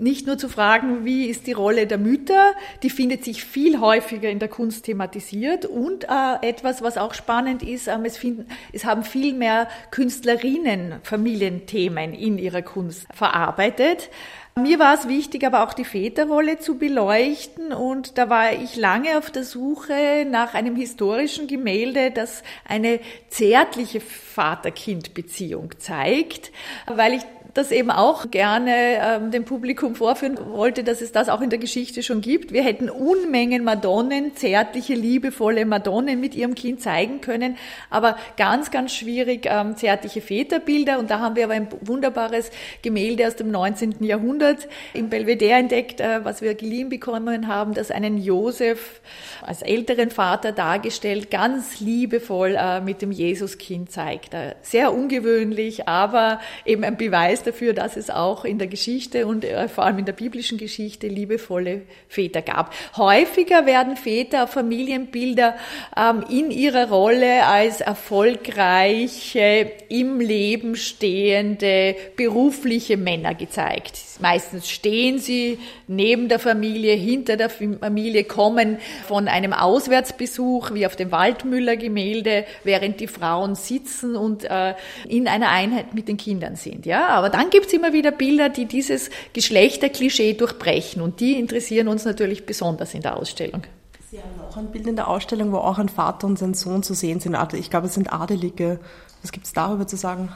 nicht 0.00 0.26
nur 0.26 0.36
zu 0.36 0.48
fragen, 0.48 1.04
wie 1.04 1.26
ist 1.26 1.46
die 1.46 1.52
Rolle 1.52 1.86
der 1.86 1.98
Mütter, 1.98 2.54
die 2.82 2.90
findet 2.90 3.22
sich 3.22 3.44
viel 3.44 3.78
häufiger 3.78 4.28
in 4.28 4.40
der 4.40 4.48
Kunst 4.48 4.86
thematisiert 4.86 5.66
und 5.66 6.08
äh, 6.08 6.08
etwas, 6.42 6.82
was 6.82 6.98
auch 6.98 7.14
spannend 7.14 7.62
ist, 7.62 7.86
ähm, 7.86 8.04
es, 8.04 8.16
finden, 8.16 8.46
es 8.72 8.84
haben 8.84 9.04
viel 9.04 9.32
mehr 9.32 9.68
Künstlerinnen 9.92 10.96
Familienthemen 11.04 12.12
in 12.12 12.38
ihrer 12.38 12.62
Kunst 12.62 13.06
verarbeitet. 13.14 14.10
Mir 14.56 14.78
war 14.78 14.94
es 14.94 15.08
wichtig, 15.08 15.44
aber 15.44 15.64
auch 15.64 15.74
die 15.74 15.84
Väterrolle 15.84 16.60
zu 16.60 16.78
beleuchten. 16.78 17.72
Und 17.72 18.18
da 18.18 18.30
war 18.30 18.52
ich 18.52 18.76
lange 18.76 19.18
auf 19.18 19.32
der 19.32 19.42
Suche 19.42 20.24
nach 20.30 20.54
einem 20.54 20.76
historischen 20.76 21.48
Gemälde, 21.48 22.12
das 22.12 22.44
eine 22.64 23.00
zärtliche 23.28 24.00
Vater-Kind-Beziehung 24.00 25.72
zeigt, 25.80 26.52
weil 26.86 27.14
ich 27.14 27.22
das 27.54 27.70
eben 27.70 27.90
auch 27.90 28.30
gerne 28.30 28.72
ähm, 29.00 29.30
dem 29.30 29.44
Publikum 29.44 29.94
vorführen 29.94 30.36
wollte, 30.50 30.82
dass 30.82 31.00
es 31.00 31.12
das 31.12 31.28
auch 31.28 31.40
in 31.40 31.50
der 31.50 31.60
Geschichte 31.60 32.02
schon 32.02 32.20
gibt. 32.20 32.52
Wir 32.52 32.64
hätten 32.64 32.90
Unmengen 32.90 33.62
Madonnen, 33.62 34.34
zärtliche, 34.34 34.94
liebevolle 34.94 35.64
Madonnen 35.64 36.20
mit 36.20 36.34
ihrem 36.34 36.56
Kind 36.56 36.80
zeigen 36.80 37.20
können, 37.20 37.56
aber 37.90 38.16
ganz, 38.36 38.72
ganz 38.72 38.92
schwierig 38.92 39.46
ähm, 39.48 39.76
zärtliche 39.76 40.20
Väterbilder. 40.20 40.98
Und 40.98 41.10
da 41.10 41.20
haben 41.20 41.36
wir 41.36 41.44
aber 41.44 41.54
ein 41.54 41.68
wunderbares 41.80 42.50
Gemälde 42.82 43.26
aus 43.28 43.36
dem 43.36 43.52
19. 43.52 44.02
Jahrhundert 44.04 44.68
im 44.92 45.08
Belvedere 45.08 45.58
entdeckt, 45.60 46.00
äh, 46.00 46.24
was 46.24 46.42
wir 46.42 46.54
geliehen 46.54 46.88
bekommen 46.88 47.46
haben, 47.46 47.72
das 47.72 47.92
einen 47.92 48.18
Josef 48.18 49.00
als 49.42 49.62
älteren 49.62 50.10
Vater 50.10 50.50
dargestellt, 50.50 51.30
ganz 51.30 51.78
liebevoll 51.78 52.56
äh, 52.58 52.80
mit 52.80 53.00
dem 53.00 53.12
Jesuskind 53.12 53.92
zeigt. 53.92 54.34
Äh, 54.34 54.56
sehr 54.62 54.92
ungewöhnlich, 54.92 55.86
aber 55.86 56.40
eben 56.64 56.82
ein 56.82 56.96
Beweis 56.96 57.43
dafür, 57.46 57.72
dass 57.72 57.96
es 57.96 58.10
auch 58.10 58.44
in 58.44 58.58
der 58.58 58.68
Geschichte 58.68 59.26
und 59.26 59.44
äh, 59.44 59.68
vor 59.68 59.84
allem 59.84 59.98
in 59.98 60.04
der 60.04 60.12
biblischen 60.12 60.58
Geschichte 60.58 61.08
liebevolle 61.08 61.82
Väter 62.08 62.42
gab. 62.42 62.74
Häufiger 62.96 63.66
werden 63.66 63.96
Väter 63.96 64.44
auf 64.44 64.50
Familienbilder 64.50 65.56
ähm, 65.96 66.24
in 66.28 66.50
ihrer 66.50 66.88
Rolle 66.88 67.46
als 67.46 67.80
erfolgreiche, 67.80 69.70
im 69.88 70.20
Leben 70.20 70.76
stehende, 70.76 71.96
berufliche 72.16 72.96
Männer 72.96 73.34
gezeigt. 73.34 73.96
Meistens 74.20 74.70
stehen 74.70 75.18
sie 75.18 75.58
neben 75.86 76.28
der 76.28 76.38
Familie, 76.38 76.94
hinter 76.94 77.36
der 77.36 77.50
Familie, 77.50 78.24
kommen 78.24 78.78
von 79.06 79.28
einem 79.28 79.52
Auswärtsbesuch 79.52 80.72
wie 80.72 80.86
auf 80.86 80.96
dem 80.96 81.10
Waldmüller-Gemälde, 81.10 82.44
während 82.62 83.00
die 83.00 83.06
Frauen 83.06 83.54
sitzen 83.54 84.16
und 84.16 84.44
äh, 84.44 84.74
in 85.08 85.28
einer 85.28 85.50
Einheit 85.50 85.94
mit 85.94 86.08
den 86.08 86.16
Kindern 86.16 86.56
sind. 86.56 86.86
Ja, 86.86 87.08
aber 87.08 87.30
dann 87.30 87.50
gibt's 87.50 87.72
immer 87.72 87.92
wieder 87.92 88.12
Bilder, 88.12 88.48
die 88.48 88.66
dieses 88.66 89.10
Geschlechterklischee 89.32 90.34
durchbrechen 90.34 91.02
und 91.02 91.20
die 91.20 91.38
interessieren 91.38 91.88
uns 91.88 92.04
natürlich 92.04 92.46
besonders 92.46 92.94
in 92.94 93.02
der 93.02 93.16
Ausstellung. 93.16 93.62
Sie 94.10 94.18
haben 94.18 94.48
auch 94.48 94.56
ein 94.56 94.70
Bild 94.70 94.86
in 94.86 94.94
der 94.94 95.08
Ausstellung, 95.08 95.50
wo 95.50 95.56
auch 95.56 95.78
ein 95.78 95.88
Vater 95.88 96.28
und 96.28 96.38
sein 96.38 96.54
Sohn 96.54 96.84
zu 96.84 96.94
sehen 96.94 97.18
sind. 97.18 97.36
Ich 97.54 97.68
glaube, 97.68 97.88
es 97.88 97.94
sind 97.94 98.12
Adelige. 98.12 98.78
Was 99.22 99.32
gibt's 99.32 99.52
darüber 99.52 99.88
zu 99.88 99.96
sagen? 99.96 100.28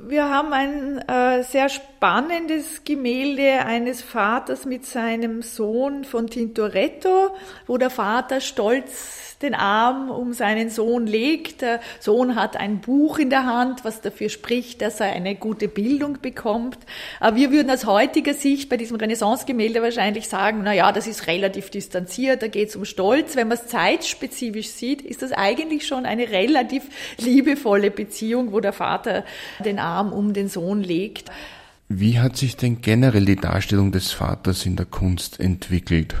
Wir 0.00 0.30
haben 0.30 0.52
ein 0.52 0.98
äh, 1.08 1.42
sehr 1.42 1.68
spannendes 1.68 2.84
Gemälde 2.84 3.64
eines 3.66 4.00
Vaters 4.00 4.64
mit 4.64 4.86
seinem 4.86 5.42
Sohn 5.42 6.04
von 6.04 6.28
Tintoretto, 6.28 7.34
wo 7.66 7.78
der 7.78 7.90
Vater 7.90 8.40
stolz 8.40 9.27
den 9.42 9.54
Arm 9.54 10.10
um 10.10 10.32
seinen 10.32 10.70
Sohn 10.70 11.06
legt. 11.06 11.62
Der 11.62 11.80
Sohn 12.00 12.34
hat 12.34 12.56
ein 12.56 12.80
Buch 12.80 13.18
in 13.18 13.30
der 13.30 13.46
Hand, 13.46 13.84
was 13.84 14.00
dafür 14.00 14.28
spricht, 14.28 14.82
dass 14.82 15.00
er 15.00 15.12
eine 15.12 15.34
gute 15.34 15.68
Bildung 15.68 16.18
bekommt. 16.20 16.78
Aber 17.20 17.36
wir 17.36 17.52
würden 17.52 17.70
aus 17.70 17.86
heutiger 17.86 18.34
Sicht 18.34 18.68
bei 18.68 18.76
diesem 18.76 18.96
Renaissance-Gemälde 18.96 19.82
wahrscheinlich 19.82 20.28
sagen, 20.28 20.60
na 20.64 20.72
ja, 20.72 20.92
das 20.92 21.06
ist 21.06 21.26
relativ 21.26 21.70
distanziert, 21.70 22.42
da 22.42 22.48
geht 22.48 22.70
es 22.70 22.76
um 22.76 22.84
Stolz. 22.84 23.36
Wenn 23.36 23.48
man 23.48 23.58
es 23.58 23.66
zeitspezifisch 23.66 24.68
sieht, 24.68 25.02
ist 25.02 25.22
das 25.22 25.32
eigentlich 25.32 25.86
schon 25.86 26.06
eine 26.06 26.30
relativ 26.30 26.84
liebevolle 27.18 27.90
Beziehung, 27.90 28.52
wo 28.52 28.60
der 28.60 28.72
Vater 28.72 29.24
den 29.64 29.78
Arm 29.78 30.12
um 30.12 30.32
den 30.32 30.48
Sohn 30.48 30.82
legt. 30.82 31.30
Wie 31.88 32.18
hat 32.18 32.36
sich 32.36 32.56
denn 32.56 32.82
generell 32.82 33.24
die 33.24 33.36
Darstellung 33.36 33.92
des 33.92 34.12
Vaters 34.12 34.66
in 34.66 34.76
der 34.76 34.84
Kunst 34.84 35.40
entwickelt? 35.40 36.16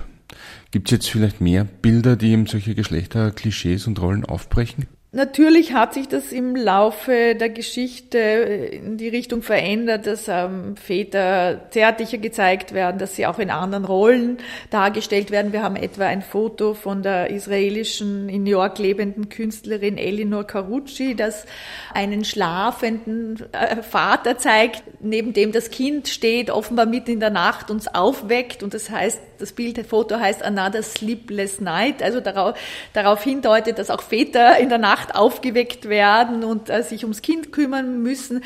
Gibt 0.70 0.88
es 0.88 0.92
jetzt 0.92 1.08
vielleicht 1.08 1.40
mehr 1.40 1.64
Bilder, 1.64 2.16
die 2.16 2.30
eben 2.32 2.46
solche 2.46 2.74
Geschlechterklischees 2.74 3.86
und 3.86 4.00
Rollen 4.02 4.26
aufbrechen? 4.26 4.86
Natürlich 5.10 5.72
hat 5.72 5.94
sich 5.94 6.06
das 6.06 6.32
im 6.32 6.54
Laufe 6.54 7.34
der 7.34 7.48
Geschichte 7.48 8.18
in 8.18 8.98
die 8.98 9.08
Richtung 9.08 9.40
verändert, 9.40 10.06
dass 10.06 10.28
ähm, 10.28 10.76
Väter 10.76 11.62
zärtlicher 11.70 12.18
gezeigt 12.18 12.74
werden, 12.74 12.98
dass 12.98 13.16
sie 13.16 13.26
auch 13.26 13.38
in 13.38 13.48
anderen 13.48 13.86
Rollen 13.86 14.36
dargestellt 14.68 15.30
werden. 15.30 15.54
Wir 15.54 15.62
haben 15.62 15.76
etwa 15.76 16.04
ein 16.04 16.20
Foto 16.20 16.74
von 16.74 17.02
der 17.02 17.30
israelischen 17.30 18.28
in 18.28 18.42
New 18.42 18.50
York 18.50 18.78
lebenden 18.78 19.30
Künstlerin 19.30 19.96
Elinor 19.96 20.46
Carucci, 20.46 21.14
das 21.14 21.46
einen 21.94 22.26
schlafenden 22.26 23.42
äh, 23.52 23.82
Vater 23.82 24.36
zeigt, 24.36 24.82
neben 25.00 25.32
dem 25.32 25.52
das 25.52 25.70
Kind 25.70 26.08
steht, 26.08 26.50
offenbar 26.50 26.84
mitten 26.84 27.12
in 27.12 27.20
der 27.20 27.30
Nacht 27.30 27.70
uns 27.70 27.88
aufweckt 27.88 28.62
und 28.62 28.74
das 28.74 28.90
heißt, 28.90 29.18
das 29.38 29.52
Bild, 29.52 29.78
das 29.78 29.86
Foto 29.86 30.18
heißt 30.18 30.42
Another 30.42 30.82
Sleepless 30.82 31.60
Night, 31.60 32.02
also 32.02 32.20
darauf, 32.20 32.58
darauf 32.92 33.22
hindeutet, 33.22 33.78
dass 33.78 33.88
auch 33.88 34.02
Väter 34.02 34.58
in 34.58 34.68
der 34.68 34.78
Nacht 34.78 34.97
Nacht 34.98 35.14
aufgeweckt 35.14 35.88
werden 35.88 36.42
und 36.42 36.70
äh, 36.70 36.82
sich 36.82 37.04
ums 37.04 37.22
Kind 37.22 37.52
kümmern 37.52 38.02
müssen. 38.02 38.42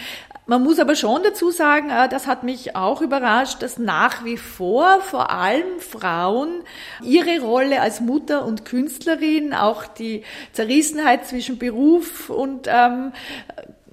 Man 0.46 0.62
muss 0.62 0.78
aber 0.78 0.96
schon 0.96 1.22
dazu 1.22 1.50
sagen, 1.50 1.88
äh, 1.88 2.08
das 2.08 2.26
hat 2.26 2.42
mich 2.42 2.76
auch 2.76 3.00
überrascht, 3.00 3.62
dass 3.62 3.78
nach 3.78 4.24
wie 4.24 4.36
vor 4.36 5.00
vor 5.00 5.30
allem 5.30 5.80
Frauen 5.80 6.62
ihre 7.02 7.40
Rolle 7.40 7.80
als 7.80 8.00
Mutter 8.00 8.44
und 8.44 8.64
Künstlerin, 8.66 9.54
auch 9.54 9.86
die 9.86 10.24
Zerrissenheit 10.52 11.26
zwischen 11.26 11.58
Beruf 11.58 12.28
und 12.28 12.68
ähm, 12.68 13.12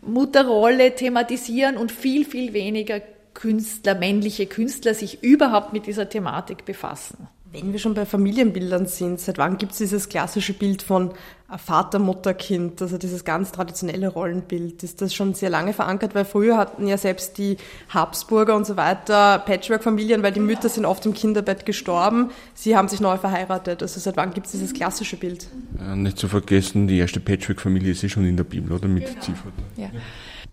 Mutterrolle 0.01 0.95
thematisieren 0.95 1.77
und 1.77 1.91
viel, 1.91 2.25
viel 2.25 2.53
weniger 2.53 2.99
Künstler, 3.33 3.95
männliche 3.95 4.47
Künstler 4.47 4.93
sich 4.93 5.23
überhaupt 5.23 5.71
mit 5.71 5.87
dieser 5.87 6.09
Thematik 6.09 6.65
befassen. 6.65 7.29
Wenn 7.51 7.71
wir 7.71 7.79
schon 7.79 7.95
bei 7.95 8.05
Familienbildern 8.05 8.85
sind, 8.85 9.19
seit 9.19 9.39
wann 9.39 9.57
gibt 9.57 9.71
es 9.71 9.79
dieses 9.79 10.07
klassische 10.07 10.53
Bild 10.53 10.83
von 10.83 11.11
Vater, 11.57 11.97
Mutter, 11.97 12.35
Kind, 12.35 12.79
also 12.79 12.99
dieses 12.99 13.25
ganz 13.25 13.51
traditionelle 13.51 14.07
Rollenbild? 14.07 14.83
Ist 14.83 15.01
das 15.01 15.15
schon 15.15 15.33
sehr 15.33 15.49
lange 15.49 15.73
verankert? 15.73 16.13
Weil 16.13 16.25
früher 16.25 16.57
hatten 16.57 16.85
ja 16.85 16.95
selbst 16.95 17.39
die 17.39 17.57
Habsburger 17.89 18.55
und 18.55 18.67
so 18.67 18.77
weiter 18.77 19.39
Patchwork-Familien, 19.39 20.21
weil 20.21 20.31
die 20.31 20.39
Mütter 20.39 20.69
sind 20.69 20.85
oft 20.85 21.03
im 21.07 21.15
Kinderbett 21.15 21.65
gestorben. 21.65 22.29
Sie 22.53 22.77
haben 22.77 22.87
sich 22.87 22.99
neu 22.99 23.17
verheiratet. 23.17 23.81
Also 23.81 23.99
seit 23.99 24.15
wann 24.15 24.31
gibt 24.31 24.45
es 24.45 24.51
dieses 24.51 24.71
klassische 24.71 25.17
Bild? 25.17 25.47
Ja, 25.79 25.95
nicht 25.95 26.19
zu 26.19 26.27
vergessen, 26.27 26.87
die 26.87 26.99
erste 26.99 27.19
Patchwork-Familie 27.19 27.93
ist 27.93 28.03
eh 28.03 28.09
schon 28.09 28.25
in 28.25 28.37
der 28.37 28.43
Bibel, 28.43 28.71
oder? 28.73 28.87
Mit 28.87 29.05
genau. 29.05 29.37
Ja. 29.75 29.89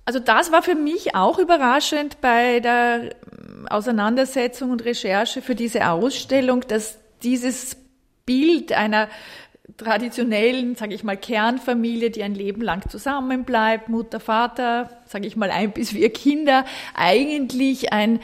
Also 0.06 0.20
das 0.20 0.52
war 0.52 0.62
für 0.62 0.76
mich 0.76 1.16
auch 1.16 1.40
überraschend 1.40 2.20
bei 2.20 2.60
der 2.60 3.10
Auseinandersetzung 3.68 4.70
und 4.70 4.84
Recherche 4.84 5.42
für 5.42 5.56
diese 5.56 5.90
Ausstellung, 5.90 6.60
dass 6.68 6.98
dieses 7.25 7.76
Bild 8.25 8.72
einer 8.72 9.08
traditionellen, 9.76 10.76
sage 10.76 10.94
ich 10.94 11.02
mal, 11.02 11.16
Kernfamilie, 11.16 12.10
die 12.10 12.22
ein 12.22 12.36
Leben 12.36 12.62
lang 12.62 12.88
zusammenbleibt, 12.88 13.88
Mutter, 13.88 14.20
Vater, 14.20 14.90
sage 15.06 15.26
ich 15.26 15.34
mal, 15.34 15.50
ein 15.50 15.72
bis 15.72 15.90
vier 15.90 16.12
Kinder, 16.12 16.64
eigentlich 16.94 17.92
ein 17.92 18.20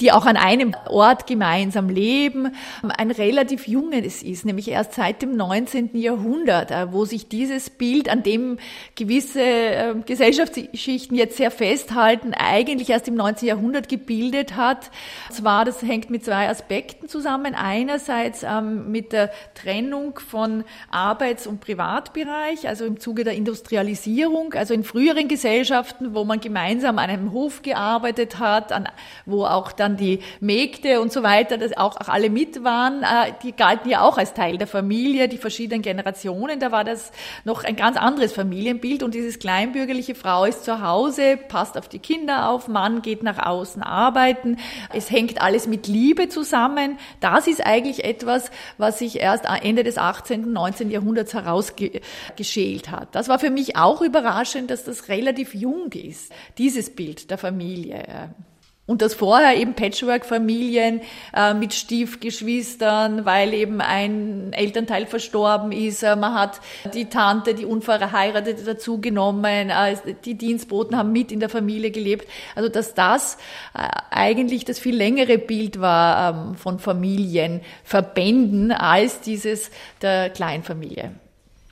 die 0.00 0.10
auch 0.10 0.26
an 0.26 0.36
einem 0.36 0.74
Ort 0.88 1.26
gemeinsam 1.26 1.88
leben, 1.88 2.54
ein 2.82 3.10
relativ 3.12 3.68
junges 3.68 4.22
ist, 4.22 4.44
nämlich 4.44 4.68
erst 4.68 4.94
seit 4.94 5.22
dem 5.22 5.36
19. 5.36 5.96
Jahrhundert, 5.96 6.70
äh, 6.72 6.92
wo 6.92 7.04
sich 7.04 7.28
dieses 7.28 7.70
Bild, 7.70 8.08
an 8.08 8.24
dem 8.24 8.58
gewisse 8.96 9.42
äh, 9.42 9.94
Gesellschaftsschichten 10.04 11.16
jetzt 11.16 11.36
sehr 11.36 11.52
festhalten, 11.52 12.34
eigentlich 12.34 12.90
erst 12.90 13.06
im 13.06 13.14
19. 13.14 13.46
Jahrhundert 13.46 13.88
gebildet 13.88 14.56
hat. 14.56 14.90
Zwar, 15.30 15.64
das 15.64 15.82
hängt 15.82 16.10
mit 16.10 16.24
zwei 16.24 16.48
Aspekten 16.48 17.08
zusammen. 17.08 17.54
Einerseits 17.54 18.42
ähm, 18.42 18.90
mit 18.90 19.12
der 19.12 19.30
Trennung 19.54 20.18
von 20.18 20.64
Arbeits- 20.90 21.46
und 21.46 21.60
Privatbereich, 21.60 22.66
also 22.66 22.84
im 22.84 22.98
Zuge 22.98 23.22
der 23.22 23.34
Industrialisierung, 23.34 24.54
also 24.54 24.74
in 24.74 24.82
früheren 24.82 25.28
Gesellschaften, 25.28 26.14
wo 26.14 26.24
man 26.24 26.40
gemeinsam 26.40 26.98
an 26.98 27.10
einem 27.10 27.32
Hof 27.32 27.62
gearbeitet 27.62 28.40
hat, 28.40 28.72
an, 28.72 28.88
wo 29.24 29.44
auch 29.44 29.70
dann 29.84 29.96
die 29.96 30.20
Mägde 30.40 31.00
und 31.00 31.12
so 31.12 31.22
weiter, 31.22 31.58
dass 31.58 31.76
auch, 31.76 31.96
auch 31.96 32.08
alle 32.08 32.30
mit 32.30 32.64
waren, 32.64 33.02
äh, 33.02 33.32
die 33.42 33.52
galten 33.52 33.88
ja 33.88 34.02
auch 34.02 34.18
als 34.18 34.34
Teil 34.34 34.58
der 34.58 34.66
Familie, 34.66 35.28
die 35.28 35.38
verschiedenen 35.38 35.82
Generationen, 35.82 36.58
da 36.58 36.72
war 36.72 36.84
das 36.84 37.12
noch 37.44 37.64
ein 37.64 37.76
ganz 37.76 37.96
anderes 37.96 38.32
Familienbild 38.32 39.02
und 39.02 39.14
dieses 39.14 39.38
kleinbürgerliche 39.38 40.14
Frau 40.14 40.44
ist 40.44 40.64
zu 40.64 40.80
Hause, 40.82 41.36
passt 41.36 41.76
auf 41.76 41.88
die 41.88 41.98
Kinder 41.98 42.48
auf, 42.48 42.68
Mann 42.68 43.02
geht 43.02 43.22
nach 43.22 43.44
außen 43.44 43.82
arbeiten, 43.82 44.56
es 44.92 45.10
hängt 45.10 45.40
alles 45.40 45.66
mit 45.66 45.86
Liebe 45.86 46.28
zusammen. 46.28 46.98
Das 47.20 47.46
ist 47.46 47.64
eigentlich 47.64 48.04
etwas, 48.04 48.50
was 48.78 48.98
sich 48.98 49.20
erst 49.20 49.44
Ende 49.62 49.84
des 49.84 49.98
18., 49.98 50.52
19. 50.52 50.90
Jahrhunderts 50.90 51.34
herausgeschält 51.34 52.90
hat. 52.90 53.14
Das 53.14 53.28
war 53.28 53.38
für 53.38 53.50
mich 53.50 53.76
auch 53.76 54.00
überraschend, 54.00 54.70
dass 54.70 54.84
das 54.84 55.08
relativ 55.08 55.54
jung 55.54 55.92
ist, 55.92 56.32
dieses 56.58 56.94
Bild 56.94 57.30
der 57.30 57.38
Familie. 57.38 58.34
Und 58.86 59.00
das 59.00 59.14
vorher 59.14 59.56
eben 59.56 59.72
Patchwork-Familien 59.72 61.00
äh, 61.34 61.54
mit 61.54 61.72
Stiefgeschwistern, 61.72 63.24
weil 63.24 63.54
eben 63.54 63.80
ein 63.80 64.52
Elternteil 64.52 65.06
verstorben 65.06 65.72
ist. 65.72 66.02
Äh, 66.02 66.16
man 66.16 66.34
hat 66.34 66.60
die 66.92 67.06
Tante, 67.06 67.54
die 67.54 67.64
Unverheiratete 67.64 68.62
dazugenommen. 68.62 69.70
Äh, 69.70 69.96
die 70.26 70.34
Dienstboten 70.34 70.98
haben 70.98 71.12
mit 71.12 71.32
in 71.32 71.40
der 71.40 71.48
Familie 71.48 71.92
gelebt. 71.92 72.28
Also 72.54 72.68
dass 72.68 72.92
das 72.92 73.38
äh, 73.72 73.88
eigentlich 74.10 74.66
das 74.66 74.78
viel 74.78 74.96
längere 74.96 75.38
Bild 75.38 75.80
war 75.80 76.34
ähm, 76.34 76.54
von 76.54 76.78
Familienverbänden 76.78 78.70
als 78.70 79.22
dieses 79.22 79.70
der 80.02 80.28
Kleinfamilie. 80.28 81.12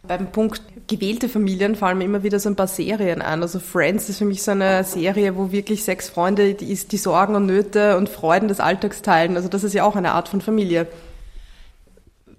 Beim 0.02 0.33
Punkt 0.33 0.62
gewählte 0.89 1.29
Familien 1.29 1.75
fallen 1.75 1.99
mir 1.99 2.05
immer 2.05 2.23
wieder 2.23 2.39
so 2.39 2.49
ein 2.49 2.57
paar 2.57 2.67
Serien 2.67 3.23
an. 3.23 3.43
Also 3.43 3.61
Friends 3.61 4.09
ist 4.09 4.19
für 4.19 4.25
mich 4.25 4.43
so 4.43 4.51
eine 4.51 4.85
Serie, 4.85 5.37
wo 5.37 5.53
wirklich 5.53 5.85
sechs 5.85 6.09
Freunde 6.09 6.55
die, 6.55 6.75
die 6.75 6.97
Sorgen 6.97 7.35
und 7.35 7.47
Nöte 7.47 7.97
und 7.97 8.09
Freuden 8.09 8.49
des 8.49 8.61
Alltags 8.61 9.03
teilen. 9.03 9.37
Also 9.37 9.49
das 9.49 9.65
ist 9.65 9.75
ja 9.75 9.85
auch 9.85 9.97
eine 9.97 10.12
Art 10.12 10.29
von 10.29 10.41
Familie 10.41 10.87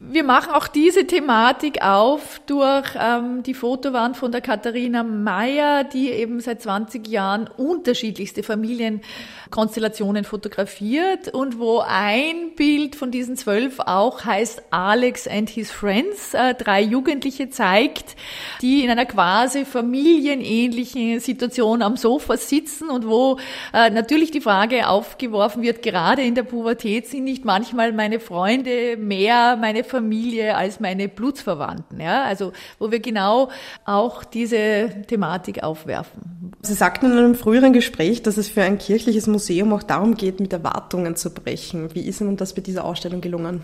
wir 0.09 0.23
machen 0.25 0.51
auch 0.51 0.67
diese 0.67 1.07
Thematik 1.07 1.81
auf 1.81 2.41
durch 2.45 2.89
ähm, 2.99 3.41
die 3.43 3.53
Fotowand 3.53 4.17
von 4.17 4.33
der 4.33 4.41
Katharina 4.41 5.01
Meyer, 5.01 5.85
die 5.85 6.09
eben 6.11 6.41
seit 6.41 6.61
20 6.61 7.07
Jahren 7.07 7.49
unterschiedlichste 7.55 8.43
Familienkonstellationen 8.43 10.25
fotografiert 10.25 11.29
und 11.29 11.57
wo 11.57 11.79
ein 11.79 12.53
Bild 12.57 12.97
von 12.97 13.11
diesen 13.11 13.37
zwölf 13.37 13.79
auch 13.79 14.25
heißt 14.25 14.63
Alex 14.71 15.25
and 15.25 15.49
his 15.49 15.71
Friends, 15.71 16.33
äh, 16.33 16.53
drei 16.53 16.81
Jugendliche 16.81 17.49
zeigt, 17.49 18.17
die 18.61 18.83
in 18.83 18.89
einer 18.89 19.05
quasi 19.05 19.63
familienähnlichen 19.63 21.21
Situation 21.21 21.81
am 21.81 21.95
Sofa 21.95 22.35
sitzen 22.35 22.89
und 22.89 23.07
wo 23.07 23.39
äh, 23.73 23.89
natürlich 23.89 24.31
die 24.31 24.41
Frage 24.41 24.89
aufgeworfen 24.89 25.61
wird, 25.61 25.81
gerade 25.81 26.23
in 26.23 26.35
der 26.35 26.43
Pubertät 26.43 27.07
sind 27.07 27.23
nicht 27.23 27.45
manchmal 27.45 27.93
meine 27.93 28.19
Freunde 28.19 28.97
mehr 28.97 29.55
meine 29.55 29.85
Familie 29.93 30.55
als 30.55 30.79
meine 30.79 31.07
Blutsverwandten. 31.07 32.01
Ja? 32.01 32.23
Also 32.23 32.51
wo 32.79 32.91
wir 32.91 32.99
genau 32.99 33.49
auch 33.85 34.23
diese 34.23 34.89
Thematik 35.07 35.63
aufwerfen. 35.63 36.53
Sie 36.61 36.73
sagten 36.73 37.11
in 37.11 37.17
einem 37.17 37.35
früheren 37.35 37.73
Gespräch, 37.73 38.23
dass 38.23 38.37
es 38.37 38.49
für 38.49 38.63
ein 38.63 38.79
kirchliches 38.79 39.27
Museum 39.27 39.71
auch 39.73 39.83
darum 39.83 40.15
geht, 40.15 40.39
mit 40.39 40.51
Erwartungen 40.51 41.15
zu 41.15 41.33
brechen. 41.33 41.93
Wie 41.93 42.07
ist 42.07 42.21
Ihnen 42.21 42.37
das 42.37 42.53
bei 42.53 42.61
dieser 42.61 42.85
Ausstellung 42.85 43.21
gelungen? 43.21 43.61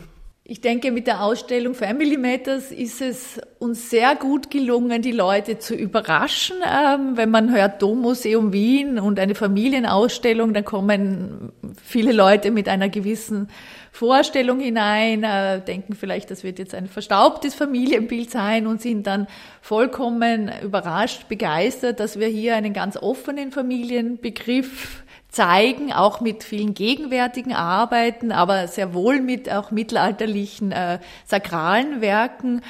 Ich 0.51 0.61
denke, 0.61 0.91
mit 0.91 1.05
der 1.05 1.23
Ausstellung 1.23 1.75
Family 1.75 2.17
Matters 2.17 2.71
ist 2.71 3.01
es 3.01 3.39
uns 3.59 3.91
sehr 3.91 4.15
gut 4.15 4.49
gelungen, 4.49 5.03
die 5.03 5.11
Leute 5.11 5.59
zu 5.59 5.75
überraschen. 5.75 6.55
Ähm, 6.65 7.11
wenn 7.17 7.29
man 7.29 7.53
hört 7.53 7.83
Dommuseum 7.83 8.51
Wien 8.51 8.97
und 8.97 9.19
eine 9.19 9.35
Familienausstellung, 9.35 10.55
dann 10.55 10.65
kommen 10.65 11.51
viele 11.83 12.13
Leute 12.13 12.49
mit 12.49 12.67
einer 12.67 12.89
gewissen 12.89 13.47
Vorstellung 13.91 14.59
hinein, 14.59 15.23
äh, 15.23 15.61
denken 15.61 15.93
vielleicht, 15.93 16.31
das 16.31 16.43
wird 16.43 16.59
jetzt 16.59 16.75
ein 16.75 16.87
verstaubtes 16.87 17.55
Familienbild 17.55 18.29
sein 18.31 18.67
und 18.67 18.81
sind 18.81 19.07
dann 19.07 19.27
vollkommen 19.61 20.51
überrascht, 20.63 21.27
begeistert, 21.27 21.99
dass 21.99 22.19
wir 22.19 22.27
hier 22.27 22.55
einen 22.55 22.73
ganz 22.73 22.97
offenen 22.97 23.51
Familienbegriff 23.51 25.03
zeigen, 25.31 25.93
auch 25.93 26.21
mit 26.21 26.43
vielen 26.43 26.73
gegenwärtigen 26.73 27.53
Arbeiten, 27.53 28.31
aber 28.31 28.67
sehr 28.67 28.95
wohl 28.95 29.21
mit 29.21 29.49
auch 29.51 29.69
mittelalterlichen 29.69 30.71
äh, 30.71 30.99
sakralen 31.25 32.01
Werken 32.01 32.61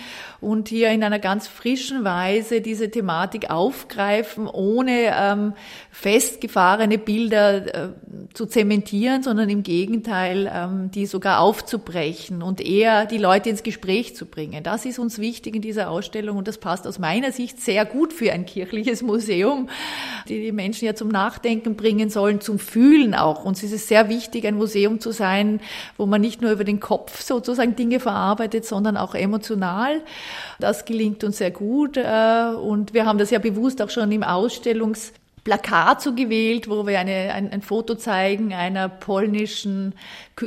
und 0.42 0.68
hier 0.68 0.90
in 0.90 1.04
einer 1.04 1.20
ganz 1.20 1.48
frischen 1.48 2.04
Weise 2.04 2.62
diese 2.62 2.92
Thematik 2.92 3.50
aufgreifen, 3.50 4.48
ohne 4.48 5.14
ähm, 5.14 5.54
festgefahrene 5.92 6.98
Bilder 6.98 7.74
äh, 7.74 7.90
zu 8.34 8.46
zementieren, 8.46 9.24
sondern 9.24 9.50
im 9.50 9.64
Gegenteil, 9.64 10.52
ähm, 10.54 10.92
die 10.92 11.06
sogar 11.06 11.40
aufzubrechen 11.40 12.42
und 12.42 12.62
eher 12.62 13.06
die 13.06 13.18
Leute 13.18 13.50
ins 13.50 13.64
Gespräch 13.64 14.16
zu 14.16 14.26
bringen. 14.26 14.64
Das 14.64 14.86
ist 14.86 15.00
uns 15.00 15.20
wichtig 15.20 15.56
in 15.56 15.62
dieser 15.62 15.90
Ausstellung 15.90 16.38
und 16.38 16.48
das 16.48 16.58
passt 16.58 16.88
aus 16.88 17.00
meiner 17.00 17.32
Sicht 17.32 17.62
sehr 17.62 17.86
gut 17.86 18.14
für 18.14 18.32
ein 18.32 18.46
kirchliches 18.46 19.02
Museum, 19.02 19.70
die 20.28 20.42
die 20.42 20.52
Menschen 20.52 20.86
ja 20.86 20.96
zum 20.96 21.10
Nachdenken 21.10 21.76
bringen 21.76 22.10
sollen, 22.10 22.42
zum 22.50 22.58
Fühlen 22.58 23.14
auch. 23.14 23.46
Uns 23.46 23.62
ist 23.62 23.74
es 23.74 23.88
sehr 23.88 24.10
wichtig, 24.10 24.48
ein 24.48 24.56
Museum 24.56 25.00
zu 25.00 25.12
sein, 25.12 25.60
wo 25.98 26.08
man 26.08 26.20
nicht 26.20 26.42
nur 26.42 26.50
über 26.50 26.64
den 26.64 26.80
Kopf 26.80 27.22
sozusagen 27.22 27.76
Dinge 27.76 28.00
verarbeitet, 28.00 28.66
sondern 28.66 28.98
auch 28.98 29.14
emotional. 29.14 30.02
Das 30.60 30.86
gelingt 30.86 31.24
uns 31.24 31.38
sehr 31.38 31.52
gut 31.52 31.96
äh, 31.96 32.50
und 32.60 32.96
wir 32.96 33.06
haben 33.06 33.20
das 33.20 33.30
ja 33.30 33.38
bewusst 33.38 33.84
auch 33.84 33.92
schon 33.92 34.12
im 34.12 34.24
Ausstellungs 34.24 35.14
Plakat 35.44 36.02
so 36.02 36.14
gewählt, 36.14 36.70
wo 36.70 36.86
wir 36.86 37.00
eine, 37.00 37.34
ein, 37.34 37.52
ein 37.52 37.62
Foto 37.62 37.96
zeigen 37.96 38.54
einer 38.54 38.90
polnischen 38.90 39.94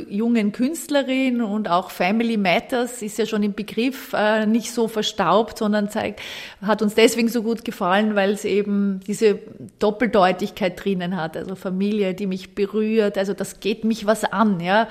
jungen 0.09 0.51
Künstlerin 0.51 1.41
und 1.41 1.69
auch 1.69 1.91
Family 1.91 2.37
Matters 2.37 3.01
ist 3.01 3.17
ja 3.17 3.25
schon 3.25 3.43
im 3.43 3.53
Begriff 3.53 4.13
äh, 4.13 4.45
nicht 4.45 4.71
so 4.71 4.87
verstaubt, 4.87 5.57
sondern 5.57 5.89
zeigt, 5.89 6.21
hat 6.61 6.81
uns 6.81 6.95
deswegen 6.95 7.29
so 7.29 7.43
gut 7.43 7.65
gefallen, 7.65 8.15
weil 8.15 8.31
es 8.31 8.45
eben 8.45 9.01
diese 9.07 9.39
Doppeldeutigkeit 9.79 10.83
drinnen 10.83 11.15
hat, 11.15 11.37
also 11.37 11.55
Familie, 11.55 12.13
die 12.13 12.27
mich 12.27 12.55
berührt, 12.55 13.17
also 13.17 13.33
das 13.33 13.59
geht 13.59 13.83
mich 13.83 14.05
was 14.05 14.23
an, 14.23 14.59
ja. 14.59 14.87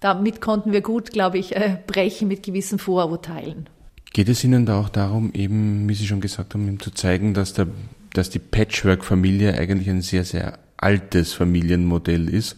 Damit 0.00 0.40
konnten 0.40 0.72
wir 0.72 0.80
gut, 0.80 1.10
glaube 1.10 1.36
ich, 1.36 1.54
äh, 1.54 1.76
brechen 1.86 2.28
mit 2.28 2.42
gewissen 2.42 2.78
Vorurteilen. 2.78 3.68
Geht 4.12 4.28
es 4.28 4.42
Ihnen 4.42 4.66
da 4.66 4.80
auch 4.80 4.88
darum, 4.88 5.30
eben, 5.34 5.88
wie 5.88 5.94
Sie 5.94 6.06
schon 6.06 6.20
gesagt 6.20 6.54
haben, 6.54 6.80
zu 6.80 6.90
zeigen, 6.90 7.32
dass, 7.34 7.52
der, 7.52 7.68
dass 8.12 8.30
die 8.30 8.38
Patchwork-Familie 8.38 9.54
eigentlich 9.54 9.88
ein 9.88 10.02
sehr, 10.02 10.24
sehr 10.24 10.58
altes 10.76 11.32
Familienmodell 11.32 12.28
ist 12.28 12.56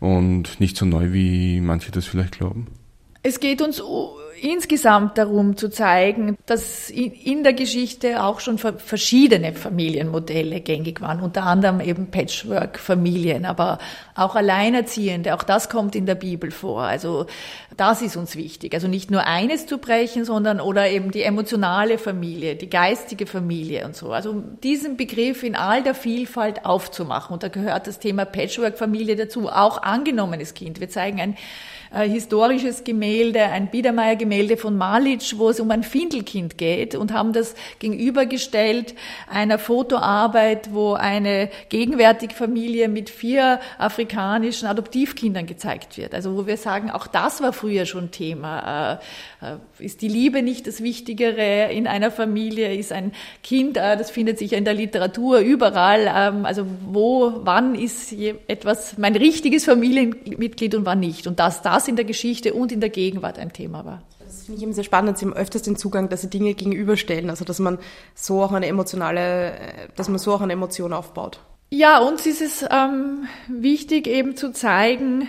und 0.00 0.58
nicht 0.60 0.76
so 0.76 0.84
neu, 0.86 1.12
wie 1.12 1.60
manche 1.60 1.92
das 1.92 2.06
vielleicht 2.06 2.38
glauben? 2.38 2.66
Es 3.22 3.38
geht 3.38 3.62
uns 3.62 3.80
insgesamt 4.42 5.18
darum 5.18 5.56
zu 5.56 5.70
zeigen, 5.70 6.36
dass 6.46 6.90
in 6.90 7.44
der 7.44 7.52
Geschichte 7.52 8.22
auch 8.24 8.40
schon 8.40 8.58
verschiedene 8.58 9.52
Familienmodelle 9.52 10.60
gängig 10.60 11.00
waren, 11.00 11.20
unter 11.20 11.44
anderem 11.44 11.80
eben 11.80 12.10
Patchwork-Familien, 12.10 13.44
aber 13.44 13.78
auch 14.16 14.34
Alleinerziehende, 14.34 15.34
auch 15.34 15.44
das 15.44 15.68
kommt 15.68 15.94
in 15.94 16.06
der 16.06 16.16
Bibel 16.16 16.50
vor. 16.50 16.82
Also 16.82 17.26
das 17.76 18.02
ist 18.02 18.16
uns 18.16 18.34
wichtig. 18.34 18.74
Also 18.74 18.88
nicht 18.88 19.12
nur 19.12 19.26
eines 19.26 19.66
zu 19.66 19.78
brechen, 19.78 20.24
sondern 20.24 20.60
oder 20.60 20.90
eben 20.90 21.12
die 21.12 21.22
emotionale 21.22 21.96
Familie, 21.96 22.56
die 22.56 22.68
geistige 22.68 23.26
Familie 23.26 23.86
und 23.86 23.94
so. 23.94 24.12
Also 24.12 24.42
diesen 24.62 24.96
Begriff 24.96 25.44
in 25.44 25.54
all 25.54 25.84
der 25.84 25.94
Vielfalt 25.94 26.66
aufzumachen. 26.66 27.32
Und 27.32 27.44
da 27.44 27.48
gehört 27.48 27.86
das 27.86 28.00
Thema 28.00 28.24
Patchwork-Familie 28.24 29.14
dazu, 29.14 29.48
auch 29.48 29.80
angenommenes 29.82 30.54
Kind. 30.54 30.80
Wir 30.80 30.88
zeigen 30.88 31.20
ein 31.20 31.36
äh, 31.94 32.08
historisches 32.08 32.84
Gemälde, 32.84 33.42
ein 33.42 33.70
Biedermeier-Gemälde, 33.70 34.32
Gemälde 34.32 34.56
von 34.56 34.76
Malic, 34.76 35.38
wo 35.38 35.50
es 35.50 35.60
um 35.60 35.70
ein 35.70 35.82
Findelkind 35.82 36.56
geht 36.56 36.94
und 36.94 37.12
haben 37.12 37.32
das 37.32 37.54
gegenübergestellt 37.78 38.94
einer 39.28 39.58
Fotoarbeit, 39.58 40.72
wo 40.72 40.94
eine 40.94 41.50
gegenwärtige 41.68 42.34
Familie 42.34 42.88
mit 42.88 43.10
vier 43.10 43.60
afrikanischen 43.78 44.66
Adoptivkindern 44.66 45.46
gezeigt 45.46 45.98
wird. 45.98 46.14
Also 46.14 46.36
wo 46.36 46.46
wir 46.46 46.56
sagen, 46.56 46.90
auch 46.90 47.06
das 47.06 47.42
war 47.42 47.52
früher 47.52 47.84
schon 47.84 48.10
Thema. 48.10 49.00
Äh, 49.42 49.46
äh, 49.54 49.56
ist 49.78 50.02
die 50.02 50.08
Liebe 50.08 50.42
nicht 50.42 50.66
das 50.66 50.82
Wichtigere 50.82 51.72
in 51.72 51.86
einer 51.86 52.10
Familie? 52.10 52.74
Ist 52.74 52.92
ein 52.92 53.12
Kind, 53.42 53.76
äh, 53.76 53.96
das 53.96 54.10
findet 54.10 54.38
sich 54.38 54.52
ja 54.52 54.58
in 54.58 54.64
der 54.64 54.74
Literatur 54.74 55.40
überall. 55.40 56.10
Ähm, 56.14 56.46
also 56.46 56.64
wo, 56.86 57.40
wann 57.44 57.74
ist 57.74 58.12
etwas 58.46 58.96
mein 58.98 59.16
richtiges 59.16 59.64
Familienmitglied 59.64 60.74
und 60.74 60.86
wann 60.86 61.00
nicht? 61.00 61.26
Und 61.26 61.38
dass 61.40 61.62
das 61.62 61.81
in 61.88 61.96
der 61.96 62.04
Geschichte 62.04 62.54
und 62.54 62.72
in 62.72 62.80
der 62.80 62.90
Gegenwart 62.90 63.38
ein 63.38 63.52
Thema 63.52 63.84
war. 63.84 64.02
Das 64.24 64.44
finde 64.44 64.58
ich 64.58 64.62
eben 64.62 64.72
sehr 64.72 64.84
spannend. 64.84 65.18
Sie 65.18 65.26
haben 65.26 65.34
öfters 65.34 65.62
den 65.62 65.76
Zugang, 65.76 66.08
dass 66.08 66.22
sie 66.22 66.30
Dinge 66.30 66.54
gegenüberstellen, 66.54 67.30
also 67.30 67.44
dass 67.44 67.58
man 67.58 67.78
so 68.14 68.42
auch 68.42 68.52
eine 68.52 68.66
emotionale, 68.66 69.52
dass 69.96 70.08
man 70.08 70.18
so 70.18 70.32
auch 70.32 70.40
eine 70.40 70.52
Emotion 70.52 70.92
aufbaut. 70.92 71.40
Ja, 71.70 72.00
uns 72.00 72.26
ist 72.26 72.42
es 72.42 72.64
ähm, 72.70 73.28
wichtig, 73.48 74.06
eben 74.06 74.36
zu 74.36 74.52
zeigen, 74.52 75.28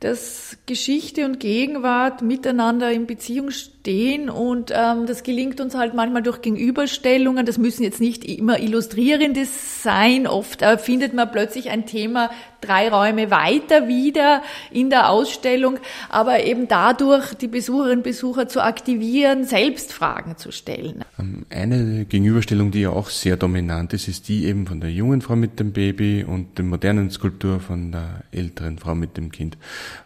dass 0.00 0.56
Geschichte 0.66 1.24
und 1.24 1.38
Gegenwart 1.38 2.22
miteinander 2.22 2.90
in 2.90 3.06
Beziehung 3.06 3.50
stehen 3.50 3.81
und 4.30 4.70
ähm, 4.70 5.06
das 5.06 5.24
gelingt 5.24 5.60
uns 5.60 5.74
halt 5.74 5.94
manchmal 5.94 6.22
durch 6.22 6.40
Gegenüberstellungen. 6.40 7.44
Das 7.44 7.58
müssen 7.58 7.82
jetzt 7.82 8.00
nicht 8.00 8.24
immer 8.24 8.60
illustrierendes 8.60 9.82
sein. 9.82 10.26
Oft 10.28 10.62
äh, 10.62 10.78
findet 10.78 11.14
man 11.14 11.30
plötzlich 11.32 11.70
ein 11.70 11.84
Thema 11.84 12.30
drei 12.60 12.88
Räume 12.88 13.30
weiter 13.32 13.88
wieder 13.88 14.42
in 14.70 14.88
der 14.88 15.10
Ausstellung, 15.10 15.78
aber 16.08 16.44
eben 16.44 16.68
dadurch 16.68 17.34
die 17.34 17.48
Besucherinnen 17.48 17.98
und 17.98 18.04
Besucher 18.04 18.46
zu 18.46 18.62
aktivieren, 18.62 19.44
selbst 19.44 19.92
Fragen 19.92 20.36
zu 20.36 20.52
stellen. 20.52 21.04
Ähm, 21.18 21.44
eine 21.50 22.04
Gegenüberstellung, 22.04 22.70
die 22.70 22.82
ja 22.82 22.90
auch 22.90 23.10
sehr 23.10 23.36
dominant 23.36 23.92
ist, 23.94 24.06
ist 24.06 24.28
die 24.28 24.44
eben 24.44 24.66
von 24.66 24.80
der 24.80 24.92
jungen 24.92 25.22
Frau 25.22 25.34
mit 25.34 25.58
dem 25.58 25.72
Baby 25.72 26.24
und 26.24 26.56
der 26.56 26.64
modernen 26.64 27.10
Skulptur 27.10 27.58
von 27.58 27.90
der 27.90 28.22
älteren 28.30 28.78
Frau 28.78 28.94
mit 28.94 29.16
dem 29.16 29.32
Kind. 29.32 29.58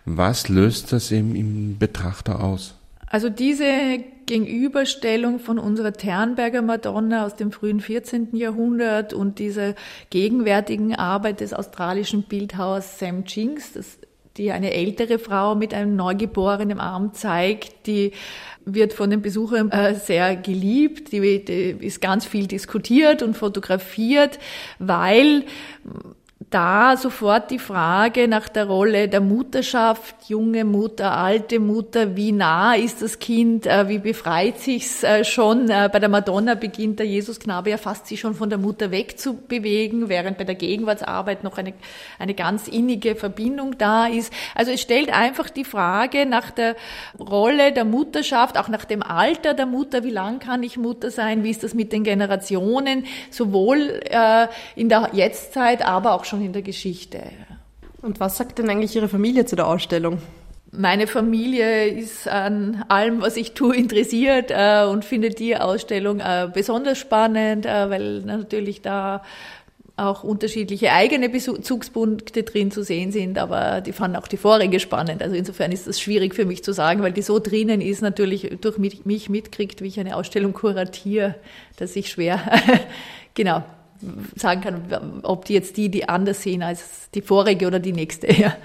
Was 0.07 0.49
löst 0.49 0.93
das 0.93 1.13
eben 1.13 1.37
im 1.37 1.79
Betrachter 1.79 2.43
aus? 2.43 2.76
Also 3.09 3.29
diese 3.29 3.65
Gegenüberstellung 4.27 5.39
von 5.39 5.59
unserer 5.59 5.93
Ternberger 5.93 6.63
Madonna 6.63 7.25
aus 7.25 7.37
dem 7.37 7.53
frühen 7.53 7.81
14. 7.81 8.35
Jahrhundert 8.37 9.13
und 9.13 9.39
dieser 9.39 9.75
gegenwärtigen 10.11 10.97
Arbeit 10.97 11.41
des 11.41 11.55
australischen 11.55 12.25
Bildhauers 12.25 12.99
Sam 12.99 13.25
Jinks, 13.25 13.73
das, 13.73 13.99
die 14.37 14.51
eine 14.51 14.73
ältere 14.73 15.19
Frau 15.19 15.55
mit 15.55 15.73
einem 15.73 15.95
Neugeborenen 15.95 16.81
Arm 16.81 17.15
zeigt, 17.15 17.87
die 17.87 18.13
wird 18.65 18.93
von 18.93 19.11
den 19.11 19.23
Besuchern 19.23 19.71
äh, 19.71 19.95
sehr 19.95 20.35
geliebt, 20.35 21.13
die, 21.13 21.45
die 21.45 21.87
ist 21.87 22.01
ganz 22.01 22.27
viel 22.27 22.49
diskutiert 22.49 23.23
und 23.23 23.37
fotografiert, 23.37 24.41
weil 24.81 25.45
da 26.57 26.97
sofort 26.97 27.51
die 27.51 27.59
Frage 27.59 28.29
nach 28.29 28.49
der 28.49 28.65
Rolle 28.65 29.09
der 29.09 29.21
Mutterschaft, 29.21 30.15
junge 30.27 30.65
Mutter, 30.65 31.13
alte 31.13 31.61
Mutter, 31.61 32.17
wie 32.17 32.33
nah 32.33 32.75
ist 32.75 33.03
das 33.03 33.19
Kind, 33.19 33.67
äh, 33.67 33.91
wie 33.91 33.99
befreit 33.99 34.59
sich's 34.59 35.03
äh, 35.03 35.23
schon. 35.23 35.69
Äh, 35.69 35.91
bei 35.93 35.99
der 35.99 36.09
Madonna 36.09 36.55
beginnt 36.55 36.99
der 36.99 37.07
Jesusknabe 37.07 37.69
ja 37.69 37.77
fast 37.77 38.07
sich 38.07 38.21
schon 38.21 38.35
von 38.35 38.49
der 38.49 38.59
Mutter 38.59 38.91
wegzubewegen, 38.91 40.09
während 40.09 40.39
bei 40.39 40.45
der 40.45 40.55
Gegenwartsarbeit 40.55 41.45
noch 41.45 41.59
eine, 41.59 41.75
eine 42.19 42.33
ganz 42.33 42.69
innige 42.69 43.17
Verbindung 43.17 43.77
da 43.77 44.07
ist. 44.07 44.33
Also 44.55 44.73
es 44.73 44.81
stellt 44.81 45.13
einfach 45.13 45.51
die 45.51 45.65
Frage 45.65 46.25
nach 46.25 46.51
der 46.51 46.75
Rolle 47.21 47.73
der 47.73 47.85
Mutterschaft, 47.85 48.57
auch 48.57 48.69
nach 48.69 48.87
dem 48.87 49.03
Alter 49.03 49.53
der 49.53 49.67
Mutter, 49.67 50.05
wie 50.05 50.11
lang 50.11 50.39
kann 50.39 50.63
ich 50.63 50.79
Mutter 50.79 51.11
sein, 51.11 51.45
wie 51.45 51.51
ist 51.51 51.65
das 51.65 51.75
mit 51.75 51.93
den 51.93 52.03
Generationen, 52.03 53.05
sowohl 53.31 54.01
in 54.75 54.89
der 54.89 55.11
Jetztzeit, 55.13 55.85
aber 55.87 56.15
auch 56.15 56.25
schon 56.25 56.46
in 56.47 56.53
der 56.53 56.63
Geschichte. 56.63 57.21
Und 58.01 58.21
was 58.21 58.39
sagt 58.39 58.59
denn 58.59 58.71
eigentlich 58.71 58.97
Ihre 58.97 59.09
Familie 59.09 59.45
zu 59.45 59.57
der 59.57 59.67
Ausstellung? 59.67 60.19
Meine 60.73 61.07
Familie 61.07 61.89
ist 61.89 62.29
an 62.29 62.85
allem, 62.89 63.21
was 63.21 63.37
ich 63.37 63.53
tue, 63.53 63.77
interessiert 63.77 64.51
äh, 64.51 64.85
und 64.85 65.05
findet 65.05 65.39
die 65.39 65.57
Ausstellung 65.57 66.21
äh, 66.21 66.49
besonders 66.53 66.99
spannend, 66.99 67.67
äh, 67.67 67.91
weil 67.91 68.21
natürlich 68.21 68.83
da 68.83 69.23
auch 69.97 70.25
unterschiedliche 70.25 70.93
eigene 70.93 71.31
Bezugspunkte 71.31 72.43
drin 72.43 72.71
zu 72.71 72.83
sehen 72.83 73.13
sind, 73.13 73.39
aber 73.39 73.81
die 73.81 73.93
fanden 73.93 74.19
auch 74.19 74.29
die 74.29 74.37
vorige 74.37 74.79
spannend. 74.79 75.23
Also 75.23 75.35
insofern 75.37 75.73
ist 75.73 75.87
das 75.87 76.01
schwierig 76.01 76.35
für 76.35 76.45
mich 76.45 76.63
zu 76.63 76.73
sagen, 76.73 77.03
weil 77.03 77.13
die 77.13 77.23
so 77.23 77.39
drinnen 77.39 77.81
ist, 77.81 78.03
natürlich 78.03 78.59
durch 78.61 78.77
mich 78.79 79.31
mitkriegt, 79.31 79.81
wie 79.81 79.89
ich 79.89 79.99
eine 79.99 80.17
Ausstellung 80.17 80.53
kuratiere, 80.53 81.37
dass 81.79 81.97
ich 81.97 82.11
schwer, 82.11 82.41
genau, 83.35 83.65
sagen 84.35 84.61
kann, 84.61 85.21
ob 85.23 85.45
die 85.45 85.55
jetzt 85.55 85.77
die, 85.77 85.91
die 85.91 86.09
anders 86.09 86.43
sehen 86.43 86.63
als 86.63 87.11
die 87.15 87.23
vorige 87.23 87.67
oder 87.67 87.79
die 87.79 87.93
nächste. 87.93 88.33
Ja. 88.33 88.57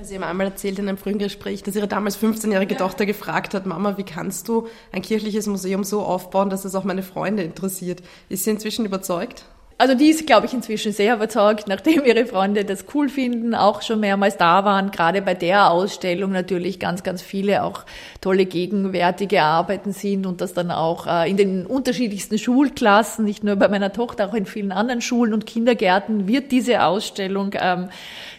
Sie 0.00 0.14
haben 0.14 0.22
einmal 0.22 0.46
erzählt 0.46 0.78
in 0.78 0.88
einem 0.88 0.96
frühen 0.96 1.18
Gespräch, 1.18 1.64
dass 1.64 1.74
Ihre 1.74 1.88
damals 1.88 2.22
15-jährige 2.22 2.74
ja. 2.74 2.78
Tochter 2.78 3.04
gefragt 3.04 3.52
hat, 3.54 3.66
Mama, 3.66 3.96
wie 3.98 4.04
kannst 4.04 4.46
du 4.46 4.68
ein 4.92 5.02
kirchliches 5.02 5.46
Museum 5.48 5.82
so 5.82 6.02
aufbauen, 6.02 6.50
dass 6.50 6.64
es 6.64 6.74
auch 6.74 6.84
meine 6.84 7.02
Freunde 7.02 7.42
interessiert? 7.42 8.02
Ist 8.28 8.44
sie 8.44 8.50
inzwischen 8.50 8.86
überzeugt? 8.86 9.44
Also 9.80 9.94
die 9.94 10.08
ist, 10.08 10.26
glaube 10.26 10.46
ich, 10.46 10.52
inzwischen 10.52 10.92
sehr 10.92 11.14
überzeugt, 11.14 11.68
nachdem 11.68 12.04
ihre 12.04 12.26
Freunde 12.26 12.64
das 12.64 12.84
cool 12.94 13.08
finden, 13.08 13.54
auch 13.54 13.80
schon 13.82 14.00
mehrmals 14.00 14.36
da 14.36 14.64
waren. 14.64 14.90
Gerade 14.90 15.22
bei 15.22 15.34
der 15.34 15.70
Ausstellung 15.70 16.32
natürlich 16.32 16.80
ganz, 16.80 17.04
ganz 17.04 17.22
viele 17.22 17.62
auch 17.62 17.84
tolle 18.20 18.46
gegenwärtige 18.46 19.42
Arbeiten 19.42 19.92
sind 19.92 20.26
und 20.26 20.40
das 20.40 20.52
dann 20.52 20.72
auch 20.72 21.06
äh, 21.06 21.30
in 21.30 21.36
den 21.36 21.64
unterschiedlichsten 21.64 22.38
Schulklassen, 22.38 23.24
nicht 23.24 23.44
nur 23.44 23.54
bei 23.54 23.68
meiner 23.68 23.92
Tochter, 23.92 24.28
auch 24.28 24.34
in 24.34 24.46
vielen 24.46 24.72
anderen 24.72 25.00
Schulen 25.00 25.32
und 25.32 25.46
Kindergärten 25.46 26.26
wird 26.26 26.50
diese 26.50 26.82
Ausstellung 26.82 27.52
ähm, 27.54 27.88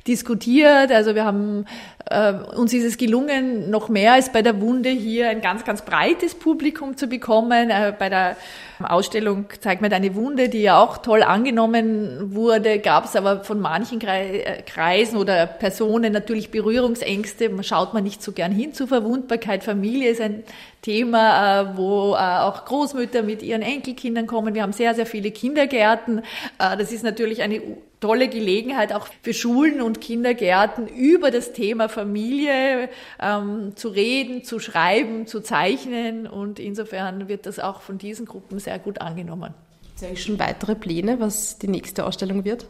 diskutiert. 0.07 0.91
Also 0.91 1.15
wir 1.15 1.23
haben 1.23 1.63
äh, 2.05 2.33
uns 2.33 2.73
ist 2.73 2.83
es 2.83 2.97
gelungen, 2.97 3.69
noch 3.69 3.89
mehr 3.89 4.13
als 4.13 4.31
bei 4.31 4.41
der 4.41 4.59
Wunde 4.61 4.89
hier 4.89 5.29
ein 5.29 5.41
ganz, 5.41 5.65
ganz 5.65 5.83
breites 5.83 6.35
Publikum 6.35 6.97
zu 6.97 7.07
bekommen. 7.07 7.69
Äh, 7.69 7.93
bei 7.97 8.09
der 8.09 8.35
Ausstellung 8.81 9.45
zeigt 9.59 9.81
mir 9.81 9.89
deine 9.89 10.15
Wunde, 10.15 10.47
die 10.47 10.61
ja 10.61 10.81
auch 10.81 10.99
toll 10.99 11.21
angenommen 11.21 12.33
wurde, 12.33 12.79
gab 12.79 13.05
es 13.05 13.15
aber 13.15 13.43
von 13.43 13.59
manchen 13.59 13.99
äh, 14.01 14.61
Kreisen 14.65 15.17
oder 15.17 15.45
Personen 15.45 16.13
natürlich 16.13 16.49
Berührungsängste. 16.49 17.49
Man 17.49 17.63
schaut 17.63 17.93
man 17.93 18.03
nicht 18.03 18.23
so 18.23 18.31
gern 18.31 18.51
hin 18.51 18.73
zur 18.73 18.87
Verwundbarkeit. 18.87 19.63
Familie 19.63 20.09
ist 20.09 20.21
ein 20.21 20.43
Thema, 20.81 21.61
äh, 21.61 21.77
wo 21.77 22.13
äh, 22.13 22.17
auch 22.17 22.63
Großmütter 22.65 23.21
mit 23.21 23.43
ihren 23.43 23.61
Enkelkindern 23.61 24.27
kommen. 24.27 24.55
Wir 24.55 24.63
haben 24.63 24.73
sehr, 24.73 24.95
sehr 24.95 25.05
viele 25.05 25.31
Kindergärten. 25.31 26.21
Das 26.57 26.91
ist 26.91 27.03
natürlich 27.03 27.41
eine 27.41 27.61
tolle 27.99 28.29
Gelegenheit 28.29 28.93
auch 28.93 29.07
für 29.21 29.33
Schulen 29.33 29.81
und 29.81 29.99
Kindergärten 29.99 30.87
über 30.87 31.31
das 31.31 31.51
Thema 31.51 31.88
Familie 31.89 32.89
ähm, 33.21 33.75
zu 33.75 33.89
reden, 33.89 34.43
zu 34.43 34.59
schreiben, 34.59 35.27
zu 35.27 35.41
zeichnen 35.41 36.27
und 36.27 36.59
insofern 36.59 37.27
wird 37.27 37.45
das 37.45 37.59
auch 37.59 37.81
von 37.81 37.97
diesen 37.97 38.25
Gruppen 38.25 38.59
sehr 38.59 38.79
gut 38.79 39.01
angenommen. 39.01 39.53
Eigentlich 40.01 40.23
schon 40.23 40.39
weitere 40.39 40.75
Pläne, 40.75 41.19
was 41.19 41.57
die 41.57 41.67
nächste 41.67 42.05
Ausstellung 42.05 42.45
wird? 42.45 42.67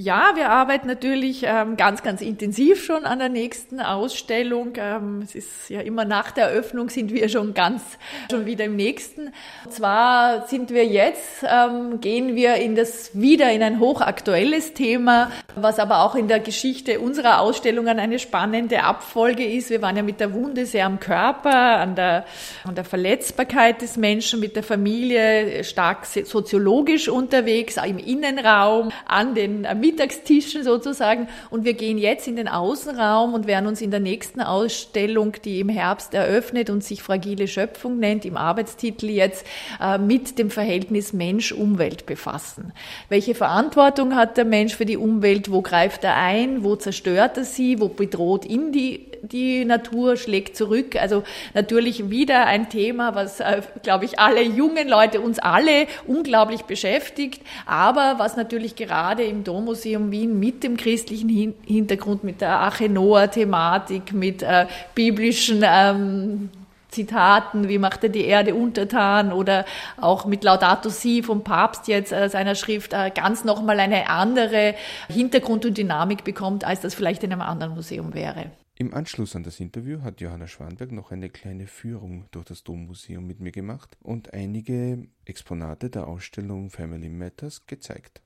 Ja, 0.00 0.30
wir 0.36 0.50
arbeiten 0.50 0.86
natürlich 0.86 1.42
ähm, 1.44 1.76
ganz, 1.76 2.04
ganz 2.04 2.20
intensiv 2.20 2.84
schon 2.84 3.04
an 3.04 3.18
der 3.18 3.28
nächsten 3.28 3.80
Ausstellung. 3.80 4.74
Ähm, 4.76 5.22
es 5.24 5.34
ist 5.34 5.70
ja 5.70 5.80
immer 5.80 6.04
nach 6.04 6.30
der 6.30 6.50
Eröffnung 6.50 6.88
sind 6.88 7.12
wir 7.12 7.28
schon 7.28 7.52
ganz, 7.52 7.82
schon 8.30 8.46
wieder 8.46 8.66
im 8.66 8.76
nächsten. 8.76 9.32
Und 9.64 9.72
zwar 9.72 10.46
sind 10.46 10.70
wir 10.70 10.86
jetzt, 10.86 11.42
ähm, 11.42 12.00
gehen 12.00 12.36
wir 12.36 12.54
in 12.54 12.76
das, 12.76 13.10
wieder 13.14 13.50
in 13.50 13.60
ein 13.60 13.80
hochaktuelles 13.80 14.72
Thema, 14.72 15.32
was 15.56 15.80
aber 15.80 16.04
auch 16.04 16.14
in 16.14 16.28
der 16.28 16.38
Geschichte 16.38 17.00
unserer 17.00 17.40
Ausstellungen 17.40 17.98
eine 17.98 18.20
spannende 18.20 18.84
Abfolge 18.84 19.44
ist. 19.44 19.68
Wir 19.68 19.82
waren 19.82 19.96
ja 19.96 20.04
mit 20.04 20.20
der 20.20 20.32
Wunde 20.32 20.64
sehr 20.64 20.86
am 20.86 21.00
Körper, 21.00 21.78
an 21.78 21.96
der, 21.96 22.24
an 22.62 22.76
der 22.76 22.84
Verletzbarkeit 22.84 23.82
des 23.82 23.96
Menschen, 23.96 24.38
mit 24.38 24.54
der 24.54 24.62
Familie 24.62 25.64
stark 25.64 26.06
soziologisch 26.06 27.08
unterwegs, 27.08 27.78
im 27.84 27.98
Innenraum, 27.98 28.92
an 29.04 29.34
den 29.34 29.66
Mittagstischen 29.88 30.64
sozusagen. 30.64 31.28
Und 31.50 31.64
wir 31.64 31.74
gehen 31.74 31.98
jetzt 31.98 32.28
in 32.28 32.36
den 32.36 32.48
Außenraum 32.48 33.34
und 33.34 33.46
werden 33.46 33.66
uns 33.66 33.80
in 33.80 33.90
der 33.90 34.00
nächsten 34.00 34.40
Ausstellung, 34.40 35.32
die 35.44 35.60
im 35.60 35.68
Herbst 35.68 36.14
eröffnet 36.14 36.70
und 36.70 36.84
sich 36.84 37.02
Fragile 37.02 37.48
Schöpfung 37.48 37.98
nennt, 37.98 38.24
im 38.24 38.36
Arbeitstitel 38.36 39.06
jetzt, 39.06 39.46
äh, 39.80 39.98
mit 39.98 40.38
dem 40.38 40.50
Verhältnis 40.50 41.12
Mensch-Umwelt 41.12 42.06
befassen. 42.06 42.72
Welche 43.08 43.34
Verantwortung 43.34 44.14
hat 44.14 44.36
der 44.36 44.44
Mensch 44.44 44.76
für 44.76 44.86
die 44.86 44.96
Umwelt? 44.96 45.50
Wo 45.50 45.62
greift 45.62 46.04
er 46.04 46.16
ein? 46.16 46.64
Wo 46.64 46.76
zerstört 46.76 47.38
er 47.38 47.44
sie? 47.44 47.80
Wo 47.80 47.88
bedroht 47.88 48.44
ihn 48.44 48.72
die, 48.72 49.07
die 49.22 49.64
Natur? 49.64 50.16
Schlägt 50.16 50.56
zurück? 50.56 50.96
Also 50.96 51.22
natürlich 51.54 52.10
wieder 52.10 52.46
ein 52.46 52.68
Thema, 52.68 53.14
was, 53.14 53.40
äh, 53.40 53.62
glaube 53.82 54.04
ich, 54.04 54.18
alle 54.18 54.42
jungen 54.42 54.88
Leute, 54.88 55.20
uns 55.20 55.38
alle 55.38 55.86
unglaublich 56.06 56.62
beschäftigt, 56.62 57.42
aber 57.66 58.16
was 58.18 58.36
natürlich 58.36 58.76
gerade 58.76 59.22
im 59.24 59.44
Domus 59.44 59.78
Museum 59.78 60.10
Wien 60.10 60.40
mit 60.40 60.64
dem 60.64 60.76
christlichen 60.76 61.54
Hintergrund, 61.64 62.24
mit 62.24 62.40
der 62.40 62.62
Ache 62.62 62.88
Noah-Thematik, 62.88 64.12
mit 64.12 64.42
äh, 64.42 64.66
biblischen 64.94 65.62
ähm, 65.64 66.50
Zitaten, 66.88 67.68
wie 67.68 67.78
macht 67.78 68.02
er 68.02 68.08
die 68.08 68.24
Erde 68.24 68.54
untertan 68.54 69.32
oder 69.32 69.66
auch 70.00 70.24
mit 70.24 70.42
Laudato 70.42 70.88
Si 70.88 71.22
vom 71.22 71.44
Papst 71.44 71.86
jetzt 71.86 72.12
äh, 72.12 72.28
seiner 72.28 72.54
Schrift 72.54 72.92
äh, 72.92 73.12
ganz 73.14 73.44
nochmal 73.44 73.78
eine 73.78 74.10
andere 74.10 74.74
Hintergrund 75.08 75.64
und 75.64 75.78
Dynamik 75.78 76.24
bekommt, 76.24 76.64
als 76.64 76.80
das 76.80 76.94
vielleicht 76.94 77.22
in 77.22 77.32
einem 77.32 77.42
anderen 77.42 77.74
Museum 77.74 78.14
wäre. 78.14 78.46
Im 78.80 78.94
Anschluss 78.94 79.34
an 79.34 79.42
das 79.42 79.58
Interview 79.58 80.02
hat 80.02 80.20
Johanna 80.20 80.46
Schwanberg 80.46 80.92
noch 80.92 81.10
eine 81.10 81.30
kleine 81.30 81.66
Führung 81.66 82.26
durch 82.30 82.44
das 82.44 82.62
Dommuseum 82.62 83.26
mit 83.26 83.40
mir 83.40 83.50
gemacht 83.50 83.96
und 84.04 84.32
einige 84.32 85.08
Exponate 85.24 85.90
der 85.90 86.06
Ausstellung 86.06 86.70
Family 86.70 87.08
Matters 87.08 87.66
gezeigt. 87.66 88.22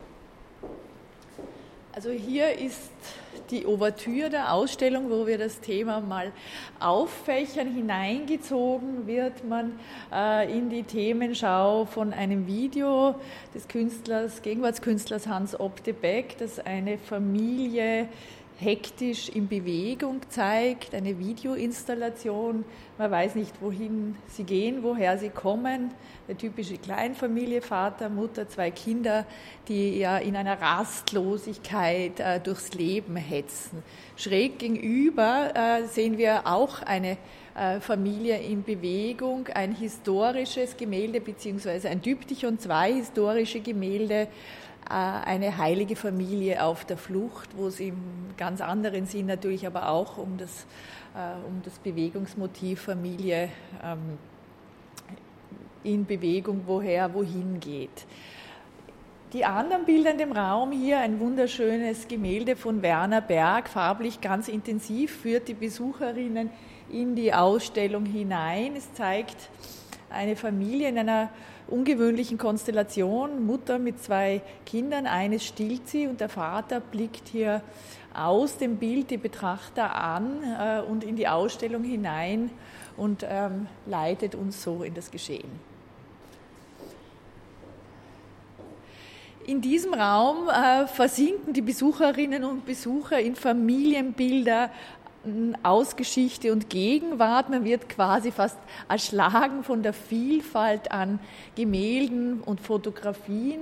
Also 1.94 2.10
hier 2.10 2.58
ist 2.58 2.90
die 3.50 3.66
Ouvertüre 3.66 4.28
der 4.28 4.52
Ausstellung, 4.52 5.10
wo 5.10 5.26
wir 5.26 5.38
das 5.38 5.60
Thema 5.60 6.00
mal 6.00 6.32
auffächern. 6.80 7.72
Hineingezogen 7.72 9.06
wird 9.06 9.46
man 9.46 9.78
äh, 10.12 10.50
in 10.52 10.68
die 10.68 10.82
Themenschau 10.82 11.86
von 11.86 12.12
einem 12.12 12.46
Video 12.46 13.14
des 13.54 13.68
Künstlers, 13.68 14.42
Gegenwartskünstlers 14.42 15.26
Hans 15.26 15.58
Optebeck, 15.58 16.36
das 16.38 16.58
eine 16.58 16.98
Familie 16.98 18.08
hektisch 18.62 19.28
in 19.28 19.48
Bewegung 19.48 20.20
zeigt, 20.28 20.94
eine 20.94 21.18
Videoinstallation. 21.18 22.64
Man 22.96 23.10
weiß 23.10 23.34
nicht, 23.34 23.60
wohin 23.60 24.16
sie 24.28 24.44
gehen, 24.44 24.82
woher 24.82 25.18
sie 25.18 25.30
kommen. 25.30 25.92
Eine 26.28 26.36
typische 26.36 26.78
Kleinfamilie, 26.78 27.60
Vater, 27.60 28.08
Mutter, 28.08 28.48
zwei 28.48 28.70
Kinder, 28.70 29.26
die 29.68 29.98
ja 29.98 30.18
in 30.18 30.36
einer 30.36 30.60
Rastlosigkeit 30.60 32.20
äh, 32.20 32.40
durchs 32.40 32.72
Leben 32.74 33.16
hetzen. 33.16 33.82
Schräg 34.16 34.58
gegenüber 34.58 35.52
äh, 35.54 35.86
sehen 35.86 36.16
wir 36.16 36.46
auch 36.46 36.82
eine 36.82 37.18
äh, 37.54 37.80
Familie 37.80 38.38
in 38.38 38.62
Bewegung, 38.62 39.48
ein 39.48 39.74
historisches 39.74 40.76
Gemälde 40.76 41.20
beziehungsweise 41.20 41.90
ein 41.90 42.00
Düptych 42.00 42.46
und 42.46 42.62
zwei 42.62 42.92
historische 42.94 43.60
Gemälde 43.60 44.28
eine 44.92 45.56
heilige 45.56 45.96
Familie 45.96 46.62
auf 46.62 46.84
der 46.84 46.96
Flucht, 46.98 47.56
wo 47.56 47.66
es 47.66 47.80
im 47.80 47.96
ganz 48.36 48.60
anderen 48.60 49.06
Sinn 49.06 49.26
natürlich 49.26 49.66
aber 49.66 49.88
auch 49.88 50.18
um 50.18 50.36
das, 50.36 50.66
äh, 51.14 51.46
um 51.46 51.62
das 51.64 51.78
Bewegungsmotiv 51.78 52.82
Familie 52.82 53.48
ähm, 53.82 54.18
in 55.82 56.04
Bewegung, 56.04 56.62
woher, 56.66 57.14
wohin 57.14 57.58
geht. 57.58 58.06
Die 59.32 59.46
anderen 59.46 59.86
Bilder 59.86 60.10
in 60.10 60.18
dem 60.18 60.32
Raum 60.32 60.72
hier, 60.72 60.98
ein 60.98 61.18
wunderschönes 61.18 62.06
Gemälde 62.06 62.54
von 62.54 62.82
Werner 62.82 63.22
Berg, 63.22 63.70
farblich 63.70 64.20
ganz 64.20 64.46
intensiv, 64.48 65.22
führt 65.22 65.48
die 65.48 65.54
Besucherinnen 65.54 66.50
in 66.90 67.16
die 67.16 67.32
Ausstellung 67.32 68.04
hinein. 68.04 68.76
Es 68.76 68.92
zeigt 68.92 69.48
eine 70.10 70.36
Familie 70.36 70.90
in 70.90 70.98
einer 70.98 71.30
ungewöhnlichen 71.68 72.38
Konstellation. 72.38 73.46
Mutter 73.46 73.78
mit 73.78 74.02
zwei 74.02 74.42
Kindern, 74.66 75.06
eines 75.06 75.44
stillt 75.44 75.88
sie 75.88 76.06
und 76.06 76.20
der 76.20 76.28
Vater 76.28 76.80
blickt 76.80 77.28
hier 77.28 77.62
aus 78.14 78.58
dem 78.58 78.76
Bild 78.76 79.10
die 79.10 79.16
Betrachter 79.16 79.94
an 79.94 80.42
äh, 80.42 80.80
und 80.82 81.04
in 81.04 81.16
die 81.16 81.28
Ausstellung 81.28 81.84
hinein 81.84 82.50
und 82.96 83.24
ähm, 83.28 83.66
leitet 83.86 84.34
uns 84.34 84.62
so 84.62 84.82
in 84.82 84.94
das 84.94 85.10
Geschehen. 85.10 85.50
In 89.44 89.60
diesem 89.60 89.92
Raum 89.92 90.48
äh, 90.48 90.86
versinken 90.86 91.52
die 91.52 91.62
Besucherinnen 91.62 92.44
und 92.44 92.64
Besucher 92.64 93.18
in 93.18 93.34
Familienbilder 93.34 94.70
aus 95.62 95.96
Geschichte 95.96 96.52
und 96.52 96.70
Gegenwart. 96.70 97.50
Man 97.50 97.64
wird 97.64 97.88
quasi 97.88 98.32
fast 98.32 98.58
erschlagen 98.88 99.64
von 99.64 99.82
der 99.82 99.92
Vielfalt 99.92 100.90
an 100.90 101.20
Gemälden 101.54 102.40
und 102.40 102.60
Fotografien. 102.60 103.60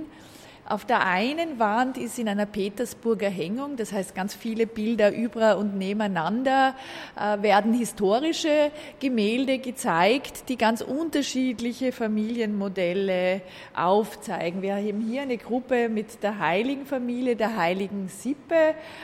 Auf 0.71 0.85
der 0.85 1.05
einen 1.05 1.59
Wand 1.59 1.97
ist 1.97 2.17
in 2.17 2.29
einer 2.29 2.45
Petersburger 2.45 3.27
Hängung, 3.27 3.75
das 3.75 3.91
heißt 3.91 4.15
ganz 4.15 4.33
viele 4.33 4.65
Bilder 4.65 5.13
über 5.13 5.57
und 5.57 5.77
nebeneinander, 5.77 6.75
äh, 7.19 7.41
werden 7.43 7.73
historische 7.73 8.71
Gemälde 9.01 9.59
gezeigt, 9.59 10.47
die 10.47 10.55
ganz 10.55 10.79
unterschiedliche 10.79 11.91
Familienmodelle 11.91 13.41
aufzeigen. 13.75 14.61
Wir 14.61 14.75
haben 14.75 15.01
hier 15.01 15.23
eine 15.23 15.35
Gruppe 15.35 15.89
mit 15.89 16.23
der 16.23 16.39
heiligen 16.39 16.85
Familie, 16.85 17.35
der 17.35 17.57
heiligen 17.57 18.07
Sippe, 18.07 18.55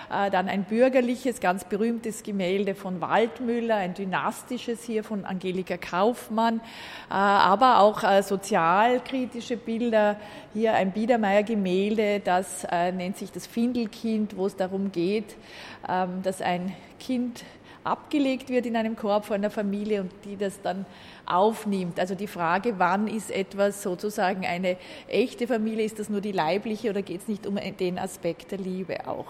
äh, 0.10 0.32
dann 0.32 0.48
ein 0.48 0.64
bürgerliches, 0.64 1.42
ganz 1.42 1.66
berühmtes 1.66 2.24
Gemälde 2.24 2.76
von 2.76 3.02
Waldmüller, 3.02 3.76
ein 3.76 3.94
dynastisches 3.94 4.84
hier 4.84 5.04
von 5.04 5.26
Angelika 5.26 5.76
Kaufmann, 5.76 6.62
äh, 7.10 7.14
aber 7.14 7.82
auch 7.82 8.22
sozialkritische 8.22 9.58
Bilder, 9.58 10.16
hier 10.54 10.74
ein 10.74 10.94
Biedermeier-Gemälde, 10.94 11.57
Gemälde, 11.58 12.22
das 12.24 12.66
äh, 12.72 12.92
nennt 12.92 13.18
sich 13.18 13.32
das 13.32 13.48
Findelkind, 13.48 14.38
wo 14.38 14.46
es 14.46 14.56
darum 14.56 14.92
geht, 14.92 15.36
ähm, 15.90 16.22
dass 16.22 16.42
ein 16.42 16.74
Kind 17.00 17.44
abgelegt 17.84 18.50
wird 18.50 18.66
in 18.66 18.76
einem 18.76 18.96
Korb 18.96 19.26
von 19.26 19.36
einer 19.36 19.50
Familie 19.50 20.02
und 20.02 20.12
die 20.24 20.36
das 20.38 20.62
dann 20.62 20.86
aufnimmt. 21.26 22.00
Also 22.00 22.16
die 22.16 22.28
Frage, 22.28 22.76
wann 22.78 23.08
ist 23.08 23.32
etwas 23.32 23.82
sozusagen 23.82 24.46
eine 24.46 24.78
echte 25.08 25.48
Familie, 25.48 25.84
ist 25.84 25.98
das 25.98 26.10
nur 26.10 26.22
die 26.22 26.32
leibliche 26.32 26.90
oder 26.90 27.02
geht 27.02 27.22
es 27.22 27.28
nicht 27.28 27.48
um 27.48 27.58
den 27.80 27.98
Aspekt 27.98 28.52
der 28.52 28.60
Liebe 28.60 29.08
auch? 29.08 29.26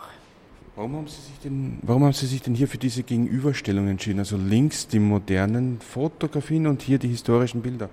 Warum 0.75 0.95
haben, 0.95 1.07
Sie 1.07 1.21
sich 1.21 1.39
denn, 1.43 1.79
warum 1.81 2.03
haben 2.03 2.13
Sie 2.13 2.27
sich 2.27 2.41
denn 2.41 2.55
hier 2.55 2.67
für 2.67 2.77
diese 2.77 3.03
Gegenüberstellung 3.03 3.87
entschieden? 3.87 4.19
Also 4.19 4.37
links 4.37 4.87
die 4.87 4.99
modernen 4.99 5.79
Fotografien 5.79 6.67
und 6.67 6.81
hier 6.81 6.99
die 6.99 7.07
historischen 7.07 7.61
Bilder? 7.61 7.89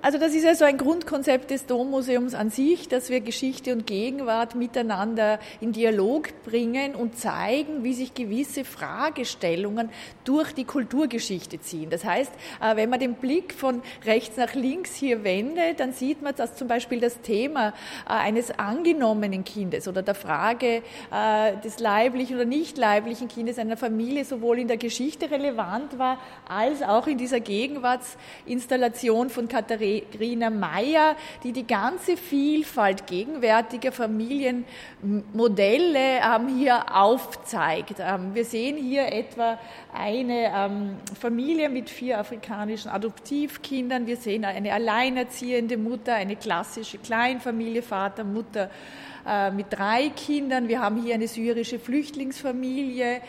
Also 0.00 0.16
das 0.16 0.32
ist 0.32 0.44
ja 0.44 0.54
so 0.54 0.64
ein 0.64 0.78
Grundkonzept 0.78 1.50
des 1.50 1.66
Dommuseums 1.66 2.32
an 2.34 2.50
sich, 2.50 2.86
dass 2.86 3.10
wir 3.10 3.20
Geschichte 3.20 3.72
und 3.72 3.84
Gegenwart 3.84 4.54
miteinander 4.54 5.40
in 5.60 5.72
Dialog 5.72 6.28
bringen 6.44 6.94
und 6.94 7.18
zeigen, 7.18 7.82
wie 7.82 7.94
sich 7.94 8.14
gewisse 8.14 8.64
Fragestellungen 8.64 9.90
durch 10.22 10.52
die 10.52 10.62
Kulturgeschichte 10.62 11.60
ziehen. 11.60 11.90
Das 11.90 12.04
heißt, 12.04 12.30
äh, 12.62 12.76
wenn 12.76 12.90
man 12.90 13.00
den 13.00 13.14
Blick 13.14 13.52
von 13.52 13.82
rechts 14.06 14.36
nach 14.36 14.54
links 14.54 14.94
hier 14.94 15.24
wendet, 15.24 15.80
dann 15.80 15.92
sieht 15.92 16.22
man, 16.22 16.32
dass 16.36 16.54
zum 16.54 16.68
Beispiel 16.68 17.00
das 17.00 17.20
Thema 17.20 17.70
äh, 18.06 18.12
eines 18.12 18.56
angenommenen 18.56 19.42
Kindes 19.42 19.88
oder 19.88 20.02
der 20.02 20.14
Frage 20.14 20.82
äh, 21.10 21.56
des 21.64 21.80
leiblichen 21.80 22.36
oder 22.36 22.44
nicht 22.44 22.78
leiblichen 22.78 23.26
Kindes 23.26 23.58
einer 23.58 23.76
Familie 23.76 24.24
sowohl 24.24 24.60
in 24.60 24.68
der 24.68 24.76
Geschichte 24.76 25.28
relevant 25.28 25.98
war, 25.98 26.20
als 26.48 26.82
auch 26.82 27.08
in 27.08 27.18
dieser 27.18 27.40
Gegenwartsinstallation 27.40 29.28
von 29.28 29.48
Katharina 29.48 29.87
Griner 30.12 30.50
Meyer, 30.50 31.16
die 31.42 31.52
die 31.52 31.66
ganze 31.66 32.16
Vielfalt 32.16 33.06
gegenwärtiger 33.06 33.92
Familienmodelle 33.92 36.20
ähm, 36.20 36.58
hier 36.58 36.96
aufzeigt. 36.96 37.96
Ähm, 38.00 38.34
wir 38.34 38.44
sehen 38.44 38.76
hier 38.76 39.12
etwa 39.12 39.58
eine 39.92 40.52
ähm, 40.54 40.96
Familie 41.18 41.68
mit 41.68 41.90
vier 41.90 42.18
afrikanischen 42.18 42.90
Adoptivkindern. 42.90 44.06
Wir 44.06 44.16
sehen 44.16 44.44
eine 44.44 44.72
alleinerziehende 44.72 45.76
Mutter, 45.76 46.14
eine 46.14 46.36
klassische 46.36 46.98
Kleinfamilie, 46.98 47.82
Vater, 47.82 48.24
Mutter 48.24 48.70
äh, 49.26 49.50
mit 49.50 49.66
drei 49.70 50.10
Kindern. 50.10 50.68
Wir 50.68 50.80
haben 50.80 51.02
hier 51.02 51.14
eine 51.14 51.28
syrische 51.28 51.78
Flüchtlingsfamilie. 51.78 53.16
Äh, 53.16 53.20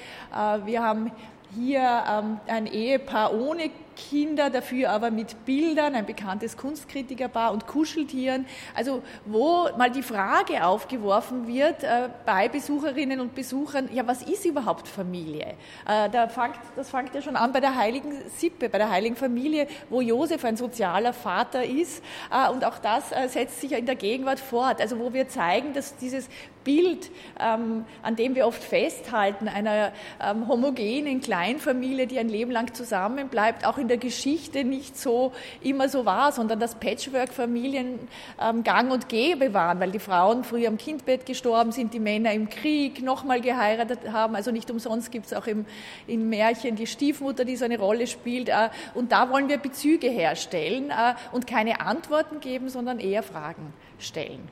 wir 0.65 0.81
haben 0.81 1.11
hier 1.55 2.03
ähm, 2.09 2.39
ein 2.47 2.67
Ehepaar 2.67 3.33
ohne 3.33 3.71
Kinder, 3.99 4.49
dafür 4.49 4.91
aber 4.91 5.11
mit 5.11 5.45
Bildern, 5.45 5.93
ein 5.93 6.05
bekanntes 6.05 6.55
Kunstkritikerpaar 6.55 7.51
und 7.51 7.67
Kuscheltieren. 7.67 8.45
Also 8.73 9.03
wo 9.25 9.67
mal 9.77 9.91
die 9.91 10.03
Frage 10.03 10.65
aufgeworfen 10.65 11.47
wird 11.47 11.83
äh, 11.83 12.09
bei 12.25 12.47
Besucherinnen 12.47 13.19
und 13.19 13.35
Besuchern, 13.35 13.89
ja, 13.91 14.07
was 14.07 14.21
ist 14.21 14.45
überhaupt 14.45 14.87
Familie? 14.87 15.55
Äh, 15.85 16.09
da 16.09 16.29
fängt, 16.29 16.59
das 16.77 16.89
fängt 16.89 17.13
ja 17.13 17.21
schon 17.21 17.35
an 17.35 17.51
bei 17.51 17.59
der 17.59 17.75
heiligen 17.75 18.13
Sippe, 18.37 18.69
bei 18.69 18.77
der 18.77 18.89
heiligen 18.89 19.17
Familie, 19.17 19.67
wo 19.89 19.99
Josef 19.99 20.45
ein 20.45 20.55
sozialer 20.55 21.11
Vater 21.11 21.65
ist. 21.65 22.01
Äh, 22.31 22.49
und 22.51 22.63
auch 22.63 22.79
das 22.79 23.11
äh, 23.11 23.27
setzt 23.27 23.59
sich 23.59 23.71
ja 23.71 23.77
in 23.77 23.85
der 23.85 23.95
Gegenwart 23.95 24.39
fort. 24.39 24.79
Also 24.79 24.97
wo 24.97 25.11
wir 25.11 25.27
zeigen, 25.27 25.73
dass 25.73 25.97
dieses 25.97 26.29
Bild, 26.63 27.09
ähm, 27.39 27.85
an 28.03 28.15
dem 28.15 28.35
wir 28.35 28.45
oft 28.45 28.63
festhalten, 28.63 29.47
einer 29.47 29.91
ähm, 30.21 30.47
homogenen 30.47 31.19
Kleinfamilie, 31.19 32.07
die 32.07 32.19
ein 32.19 32.29
Leben 32.29 32.51
lang 32.51 32.73
zusammenbleibt, 32.73 33.65
auch 33.65 33.77
in 33.77 33.88
der 33.89 33.97
Geschichte 33.97 34.63
nicht 34.63 34.97
so 34.97 35.33
immer 35.61 35.89
so 35.89 36.05
war, 36.05 36.31
sondern 36.31 36.59
dass 36.59 36.75
Patchwork-Familien 36.75 37.99
ähm, 38.41 38.63
gang 38.63 38.91
und 38.91 39.09
gäbe 39.09 39.53
waren, 39.53 39.79
weil 39.79 39.91
die 39.91 39.99
Frauen 39.99 40.43
früh 40.43 40.65
am 40.65 40.77
Kindbett 40.77 41.25
gestorben 41.25 41.71
sind, 41.71 41.93
die 41.93 41.99
Männer 41.99 42.31
im 42.33 42.49
Krieg 42.49 43.01
nochmal 43.01 43.41
geheiratet 43.41 44.11
haben. 44.11 44.35
Also 44.35 44.51
nicht 44.51 44.71
umsonst 44.71 45.11
gibt 45.11 45.25
es 45.25 45.33
auch 45.33 45.47
im, 45.47 45.65
im 46.07 46.29
Märchen 46.29 46.75
die 46.75 46.87
Stiefmutter, 46.87 47.45
die 47.45 47.55
so 47.55 47.65
eine 47.65 47.77
Rolle 47.79 48.07
spielt. 48.07 48.49
Äh, 48.49 48.69
und 48.93 49.11
da 49.11 49.29
wollen 49.29 49.49
wir 49.49 49.57
Bezüge 49.57 50.09
herstellen 50.09 50.91
äh, 50.91 51.15
und 51.31 51.47
keine 51.47 51.81
Antworten 51.81 52.39
geben, 52.39 52.69
sondern 52.69 52.99
eher 52.99 53.23
Fragen 53.23 53.73
stellen. 53.97 54.47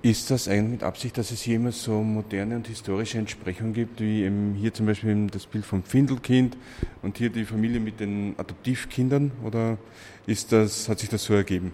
Ist 0.00 0.30
das 0.30 0.46
eigentlich 0.46 0.70
mit 0.70 0.82
Absicht, 0.84 1.18
dass 1.18 1.32
es 1.32 1.42
hier 1.42 1.56
immer 1.56 1.72
so 1.72 2.04
moderne 2.04 2.54
und 2.54 2.68
historische 2.68 3.18
Entsprechungen 3.18 3.72
gibt, 3.72 4.00
wie 4.00 4.22
eben 4.22 4.54
hier 4.54 4.72
zum 4.72 4.86
Beispiel 4.86 5.26
das 5.26 5.46
Bild 5.46 5.66
vom 5.66 5.82
Findelkind 5.82 6.56
und 7.02 7.18
hier 7.18 7.30
die 7.30 7.44
Familie 7.44 7.80
mit 7.80 7.98
den 7.98 8.34
Adoptivkindern? 8.38 9.32
Oder 9.44 9.76
ist 10.24 10.52
das, 10.52 10.88
hat 10.88 11.00
sich 11.00 11.08
das 11.08 11.24
so 11.24 11.34
ergeben? 11.34 11.72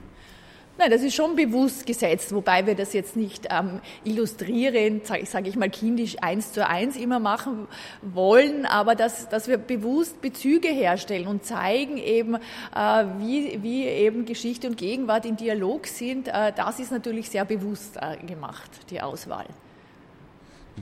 Nein, 0.77 0.91
das 0.91 1.03
ist 1.03 1.15
schon 1.15 1.37
bewusst 1.37 1.87
gesetzt, 1.87 2.35
wobei 2.35 2.67
wir 2.67 2.75
das 2.75 2.93
jetzt 2.95 3.15
nicht 3.15 3.47
ähm, 3.49 3.81
illustrierend, 4.03 5.07
sage 5.07 5.25
sag 5.25 5.47
ich 5.47 5.55
mal, 5.55 5.71
kindisch 5.71 6.17
eins 6.21 6.53
zu 6.53 6.67
eins 6.67 6.97
immer 6.97 7.21
machen 7.21 7.69
wollen, 8.03 8.67
aber 8.67 8.97
dass, 8.97 9.29
dass 9.29 9.47
wir 9.47 9.57
bewusst 9.57 10.21
Bezüge 10.21 10.69
herstellen 10.69 11.29
und 11.29 11.45
zeigen 11.45 11.97
eben, 11.97 12.35
äh, 12.35 13.05
wie, 13.19 13.63
wie 13.63 13.85
eben 13.85 14.25
Geschichte 14.25 14.67
und 14.67 14.77
Gegenwart 14.77 15.27
in 15.27 15.37
Dialog 15.37 15.87
sind, 15.87 16.27
äh, 16.27 16.53
das 16.53 16.81
ist 16.81 16.91
natürlich 16.91 17.31
sehr 17.31 17.45
bewusst 17.45 17.97
äh, 17.97 18.17
gemacht, 18.27 18.71
die 18.91 19.01
Auswahl. 19.01 19.47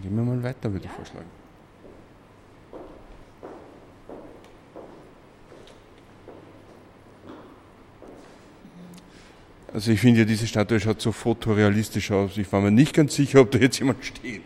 Gehen 0.02 0.16
wir 0.16 0.22
mal 0.22 0.42
weiter, 0.42 0.72
würde 0.72 0.86
ja. 0.86 0.90
ich 0.90 0.96
vorschlagen. 0.96 1.41
Also 9.74 9.90
ich 9.90 10.00
finde 10.00 10.20
ja, 10.20 10.24
diese 10.26 10.46
Statue 10.46 10.78
schaut 10.78 11.00
so 11.00 11.12
fotorealistisch 11.12 12.10
aus. 12.10 12.36
Ich 12.36 12.52
war 12.52 12.60
mir 12.60 12.70
nicht 12.70 12.94
ganz 12.94 13.14
sicher, 13.14 13.40
ob 13.40 13.50
da 13.50 13.58
jetzt 13.58 13.78
jemand 13.78 14.04
steht. 14.04 14.42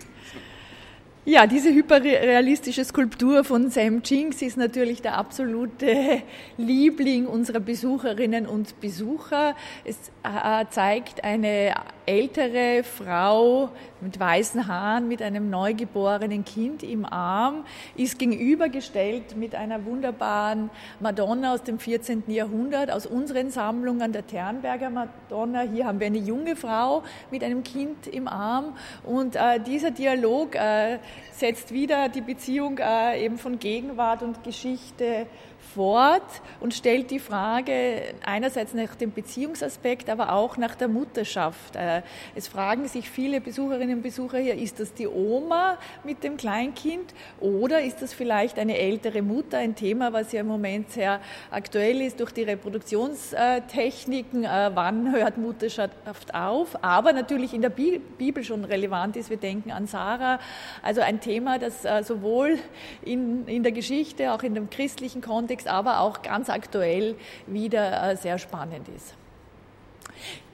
Ja, 1.24 1.48
diese 1.48 1.74
hyperrealistische 1.74 2.84
Skulptur 2.84 3.42
von 3.42 3.68
Sam 3.68 4.00
Jinx 4.04 4.42
ist 4.42 4.56
natürlich 4.56 5.02
der 5.02 5.18
absolute 5.18 6.22
Liebling 6.56 7.26
unserer 7.26 7.58
Besucherinnen 7.58 8.46
und 8.46 8.80
Besucher. 8.80 9.56
Es 9.84 9.96
äh, 10.22 10.64
zeigt 10.70 11.24
eine 11.24 11.74
ältere 12.06 12.84
Frau 12.84 13.70
mit 14.00 14.18
weißen 14.18 14.68
Haaren, 14.68 15.08
mit 15.08 15.22
einem 15.22 15.50
neugeborenen 15.50 16.44
Kind 16.44 16.82
im 16.82 17.04
Arm, 17.04 17.64
ist 17.96 18.18
gegenübergestellt 18.18 19.36
mit 19.36 19.54
einer 19.54 19.84
wunderbaren 19.84 20.70
Madonna 21.00 21.54
aus 21.54 21.62
dem 21.62 21.78
14. 21.78 22.24
Jahrhundert, 22.28 22.90
aus 22.90 23.06
unseren 23.06 23.50
Sammlungen, 23.50 24.12
der 24.12 24.26
Ternberger 24.26 24.90
Madonna. 24.90 25.62
Hier 25.62 25.86
haben 25.86 25.98
wir 25.98 26.06
eine 26.06 26.18
junge 26.18 26.56
Frau 26.56 27.02
mit 27.30 27.42
einem 27.42 27.64
Kind 27.64 28.06
im 28.06 28.28
Arm 28.28 28.76
und 29.04 29.36
äh, 29.36 29.60
dieser 29.60 29.90
Dialog 29.90 30.54
äh, 30.54 30.98
setzt 31.32 31.72
wieder 31.72 32.08
die 32.08 32.20
Beziehung 32.20 32.78
äh, 32.78 33.24
eben 33.24 33.38
von 33.38 33.58
Gegenwart 33.58 34.22
und 34.22 34.44
Geschichte 34.44 35.26
fort 35.74 36.22
und 36.60 36.74
stellt 36.74 37.10
die 37.10 37.18
Frage 37.18 38.02
einerseits 38.24 38.74
nach 38.74 38.94
dem 38.94 39.12
Beziehungsaspekt, 39.12 40.08
aber 40.08 40.32
auch 40.32 40.56
nach 40.56 40.74
der 40.74 40.88
Mutterschaft. 40.88 41.76
Äh, 41.76 42.02
es 42.34 42.48
fragen 42.48 42.88
sich 42.88 43.10
viele 43.10 43.40
Besucherinnen 43.40 43.96
und 43.96 44.02
Besucher 44.02 44.38
hier, 44.38 44.56
ist 44.56 44.80
das 44.80 44.94
die 44.94 45.06
Oma 45.06 45.78
mit 46.04 46.24
dem 46.24 46.36
Kleinkind 46.36 47.14
oder 47.40 47.82
ist 47.82 48.02
das 48.02 48.12
vielleicht 48.12 48.58
eine 48.58 48.78
ältere 48.78 49.22
Mutter, 49.22 49.58
ein 49.58 49.74
Thema, 49.74 50.12
was 50.12 50.32
ja 50.32 50.40
im 50.40 50.46
Moment 50.46 50.90
sehr 50.90 51.20
aktuell 51.50 52.00
ist 52.00 52.20
durch 52.20 52.32
die 52.32 52.42
Reproduktionstechniken, 52.42 54.44
äh, 54.44 54.70
wann 54.74 55.12
hört 55.12 55.38
Mutterschaft 55.38 56.34
auf, 56.34 56.82
aber 56.82 57.12
natürlich 57.12 57.54
in 57.54 57.62
der 57.62 57.70
Bibel 57.70 58.44
schon 58.44 58.64
relevant 58.64 59.16
ist. 59.16 59.30
Wir 59.30 59.36
denken 59.36 59.70
an 59.70 59.86
Sarah, 59.86 60.38
also 60.82 61.00
ein 61.00 61.20
Thema, 61.20 61.58
das 61.58 61.84
äh, 61.84 62.02
sowohl 62.02 62.58
in, 63.02 63.46
in 63.46 63.62
der 63.62 63.72
Geschichte, 63.72 64.32
auch 64.32 64.42
in 64.42 64.54
dem 64.54 64.70
christlichen 64.70 65.20
Kontext, 65.20 65.55
aber 65.64 66.00
auch 66.00 66.22
ganz 66.22 66.50
aktuell 66.50 67.16
wieder 67.46 68.10
äh, 68.12 68.16
sehr 68.16 68.38
spannend 68.38 68.88
ist. 68.88 69.14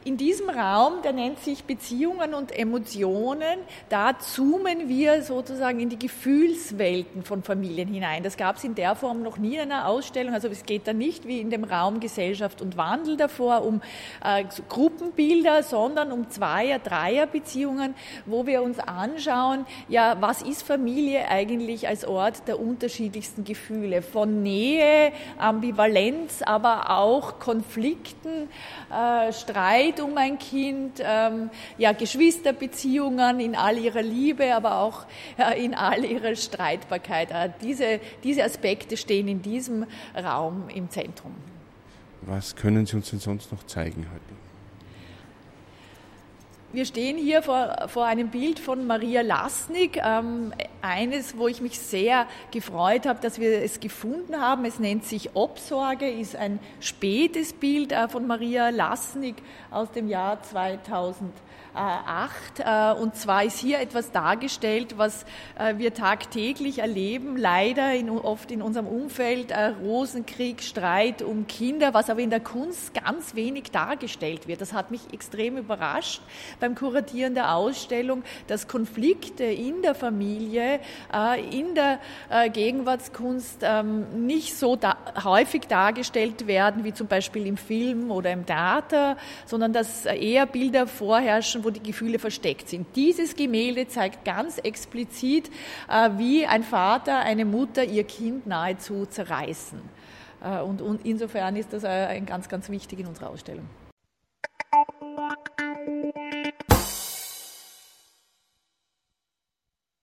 In 0.05 0.17
diesem 0.17 0.51
Raum, 0.51 0.95
der 1.05 1.13
nennt 1.13 1.39
sich 1.39 1.63
Beziehungen 1.63 2.35
und 2.35 2.51
Emotionen, 2.51 3.61
da 3.89 4.19
zoomen 4.19 4.89
wir 4.89 5.23
sozusagen 5.23 5.79
in 5.79 5.91
die 5.91 5.99
Gefühlswelten 5.99 7.23
von 7.23 7.45
Familien 7.45 7.87
hinein. 7.87 8.25
Das 8.25 8.37
gab 8.37 8.57
es 8.57 8.65
in 8.65 8.75
der 8.75 8.97
Form 8.97 9.23
noch 9.23 9.37
nie 9.37 9.55
in 9.55 9.61
einer 9.61 9.87
Ausstellung. 9.87 10.35
Also 10.35 10.49
es 10.49 10.65
geht 10.65 10.89
da 10.89 10.93
nicht 10.93 11.29
wie 11.29 11.41
in 11.41 11.51
dem 11.51 11.63
Raum 11.63 12.01
Gesellschaft 12.01 12.61
und 12.61 12.77
Wandel 12.77 13.17
davor 13.17 13.65
um 13.65 13.81
äh, 14.25 14.45
Gruppenbilder, 14.69 15.63
sondern 15.63 16.11
um 16.11 16.29
Zweier-, 16.31 16.81
Dreier-Beziehungen, 16.81 17.95
wo 18.27 18.45
wir 18.45 18.63
uns 18.63 18.81
anschauen, 18.81 19.67
ja, 19.89 20.17
was 20.19 20.43
ist 20.43 20.65
Familie 20.65 21.29
eigentlich 21.29 21.87
als 21.87 22.05
Ort 22.05 22.49
der 22.49 22.59
unterschiedlichsten 22.59 23.45
Gefühle? 23.45 24.03
Von 24.03 24.43
Nähe, 24.43 25.13
Ambivalenz, 25.39 26.43
aber 26.43 26.91
auch 26.91 27.39
Konflikten, 27.39 28.49
äh, 28.91 29.33
Streit, 29.33 29.92
Streit 29.93 30.01
um 30.01 30.17
ein 30.17 30.39
Kind, 30.39 31.01
ähm, 31.03 31.51
ja, 31.79 31.93
Geschwisterbeziehungen 31.93 33.41
in 33.41 33.55
all 33.55 33.79
ihrer 33.79 34.03
Liebe, 34.03 34.55
aber 34.55 34.79
auch 34.79 35.07
äh, 35.39 35.63
in 35.65 35.75
all 35.75 36.05
ihrer 36.05 36.35
Streitbarkeit. 36.35 37.31
Äh, 37.31 37.51
diese, 37.61 38.01
diese 38.23 38.45
Aspekte 38.45 38.97
stehen 38.97 39.29
in 39.29 39.43
diesem 39.43 39.87
Raum 40.17 40.69
im 40.75 40.91
Zentrum. 40.91 41.33
Was 42.23 42.55
können 42.57 42.87
Sie 42.87 42.97
uns 42.97 43.11
denn 43.11 43.19
sonst 43.19 43.53
noch 43.53 43.65
zeigen 43.67 44.07
heute? 44.13 44.42
Wir 46.75 46.87
stehen 46.87 47.19
hier 47.19 47.43
vor, 47.43 47.87
vor 47.89 48.07
einem 48.07 48.29
Bild 48.29 48.59
von 48.59 48.87
Maria 48.87 49.21
Lasnik, 49.21 50.01
ähm, 50.03 50.55
eines, 50.81 51.37
wo 51.37 51.47
ich 51.47 51.61
mich 51.61 51.79
sehr 51.79 52.27
gefreut 52.51 53.05
habe, 53.05 53.21
dass 53.21 53.39
wir 53.39 53.63
es 53.63 53.79
gefunden 53.79 54.41
haben. 54.41 54.65
Es 54.65 54.79
nennt 54.79 55.05
sich 55.05 55.37
Obsorge, 55.37 56.09
ist 56.09 56.35
ein 56.35 56.61
spätes 56.81 57.53
Bild 57.53 57.93
äh, 57.93 58.09
von 58.09 58.27
Maria 58.27 58.71
Lasnik 58.71 59.37
aus 59.71 59.91
dem 59.91 60.09
Jahr 60.09 60.43
2000. 60.43 61.31
8. 61.75 62.61
Äh, 62.61 63.01
und 63.01 63.17
zwar 63.17 63.45
ist 63.45 63.59
hier 63.59 63.81
etwas 63.81 64.13
dargestellt, 64.13 64.99
was 64.99 65.25
äh, 65.59 65.79
wir 65.79 65.95
tagtäglich 65.95 66.81
erleben, 66.81 67.37
leider 67.37 67.95
in, 67.95 68.11
oft 68.11 68.51
in 68.51 68.63
unserem 68.63 68.87
Umfeld, 68.87 69.51
äh, 69.51 69.69
Rosenkrieg, 69.83 70.63
Streit 70.63 71.23
um 71.23 71.47
Kinder, 71.47 71.95
was 71.95 72.11
aber 72.11 72.21
in 72.21 72.31
der 72.31 72.41
Kunst 72.41 72.95
ganz 72.95 73.35
wenig 73.35 73.71
dargestellt 73.71 74.49
wird. 74.49 74.61
Das 74.61 74.73
hat 74.73 74.91
mich 74.91 75.01
extrem 75.13 75.57
überrascht 75.57 76.23
beim 76.61 76.75
Kuratieren 76.75 77.35
der 77.35 77.55
Ausstellung, 77.55 78.23
dass 78.47 78.69
Konflikte 78.69 79.45
in 79.45 79.83
der 79.83 79.95
Familie, 79.95 80.81
in 81.51 81.75
der 81.75 82.01
Gegenwartskunst 82.53 83.61
ähm, 83.63 84.27
nicht 84.27 84.57
so 84.57 84.77
da, 84.77 84.97
häufig 85.25 85.63
dargestellt 85.63 86.47
werden, 86.47 86.85
wie 86.85 86.93
zum 86.93 87.07
Beispiel 87.07 87.47
im 87.47 87.57
Film 87.57 88.11
oder 88.11 88.31
im 88.31 88.47
Theater, 88.47 89.17
sondern 89.47 89.73
dass 89.73 90.07
eher 90.07 90.47
Bilder 90.47 90.87
vorherrschen, 90.87 91.62
wo 91.63 91.71
die 91.71 91.83
Gefühle 91.83 92.19
versteckt 92.19 92.69
sind. 92.69 92.87
Dieses 92.97 93.37
Gemälde 93.37 93.89
zeigt 93.89 94.25
ganz 94.25 94.59
explizit, 94.59 95.51
äh, 95.89 96.11
wie 96.17 96.47
ein 96.47 96.63
Vater, 96.63 97.21
eine 97.21 97.45
Mutter 97.45 97.85
ihr 97.85 98.05
Kind 98.05 98.47
nahezu 98.47 99.07
zerreißen. 99.07 99.81
Äh, 100.43 100.61
und, 100.61 100.81
insofern 101.05 101.57
ist 101.57 101.73
das 101.73 101.85
äh, 101.85 102.21
ganz, 102.21 102.49
ganz 102.49 102.69
wichtig 102.69 103.01
in 103.01 103.07
unserer 103.07 103.31
Ausstellung. 103.31 103.69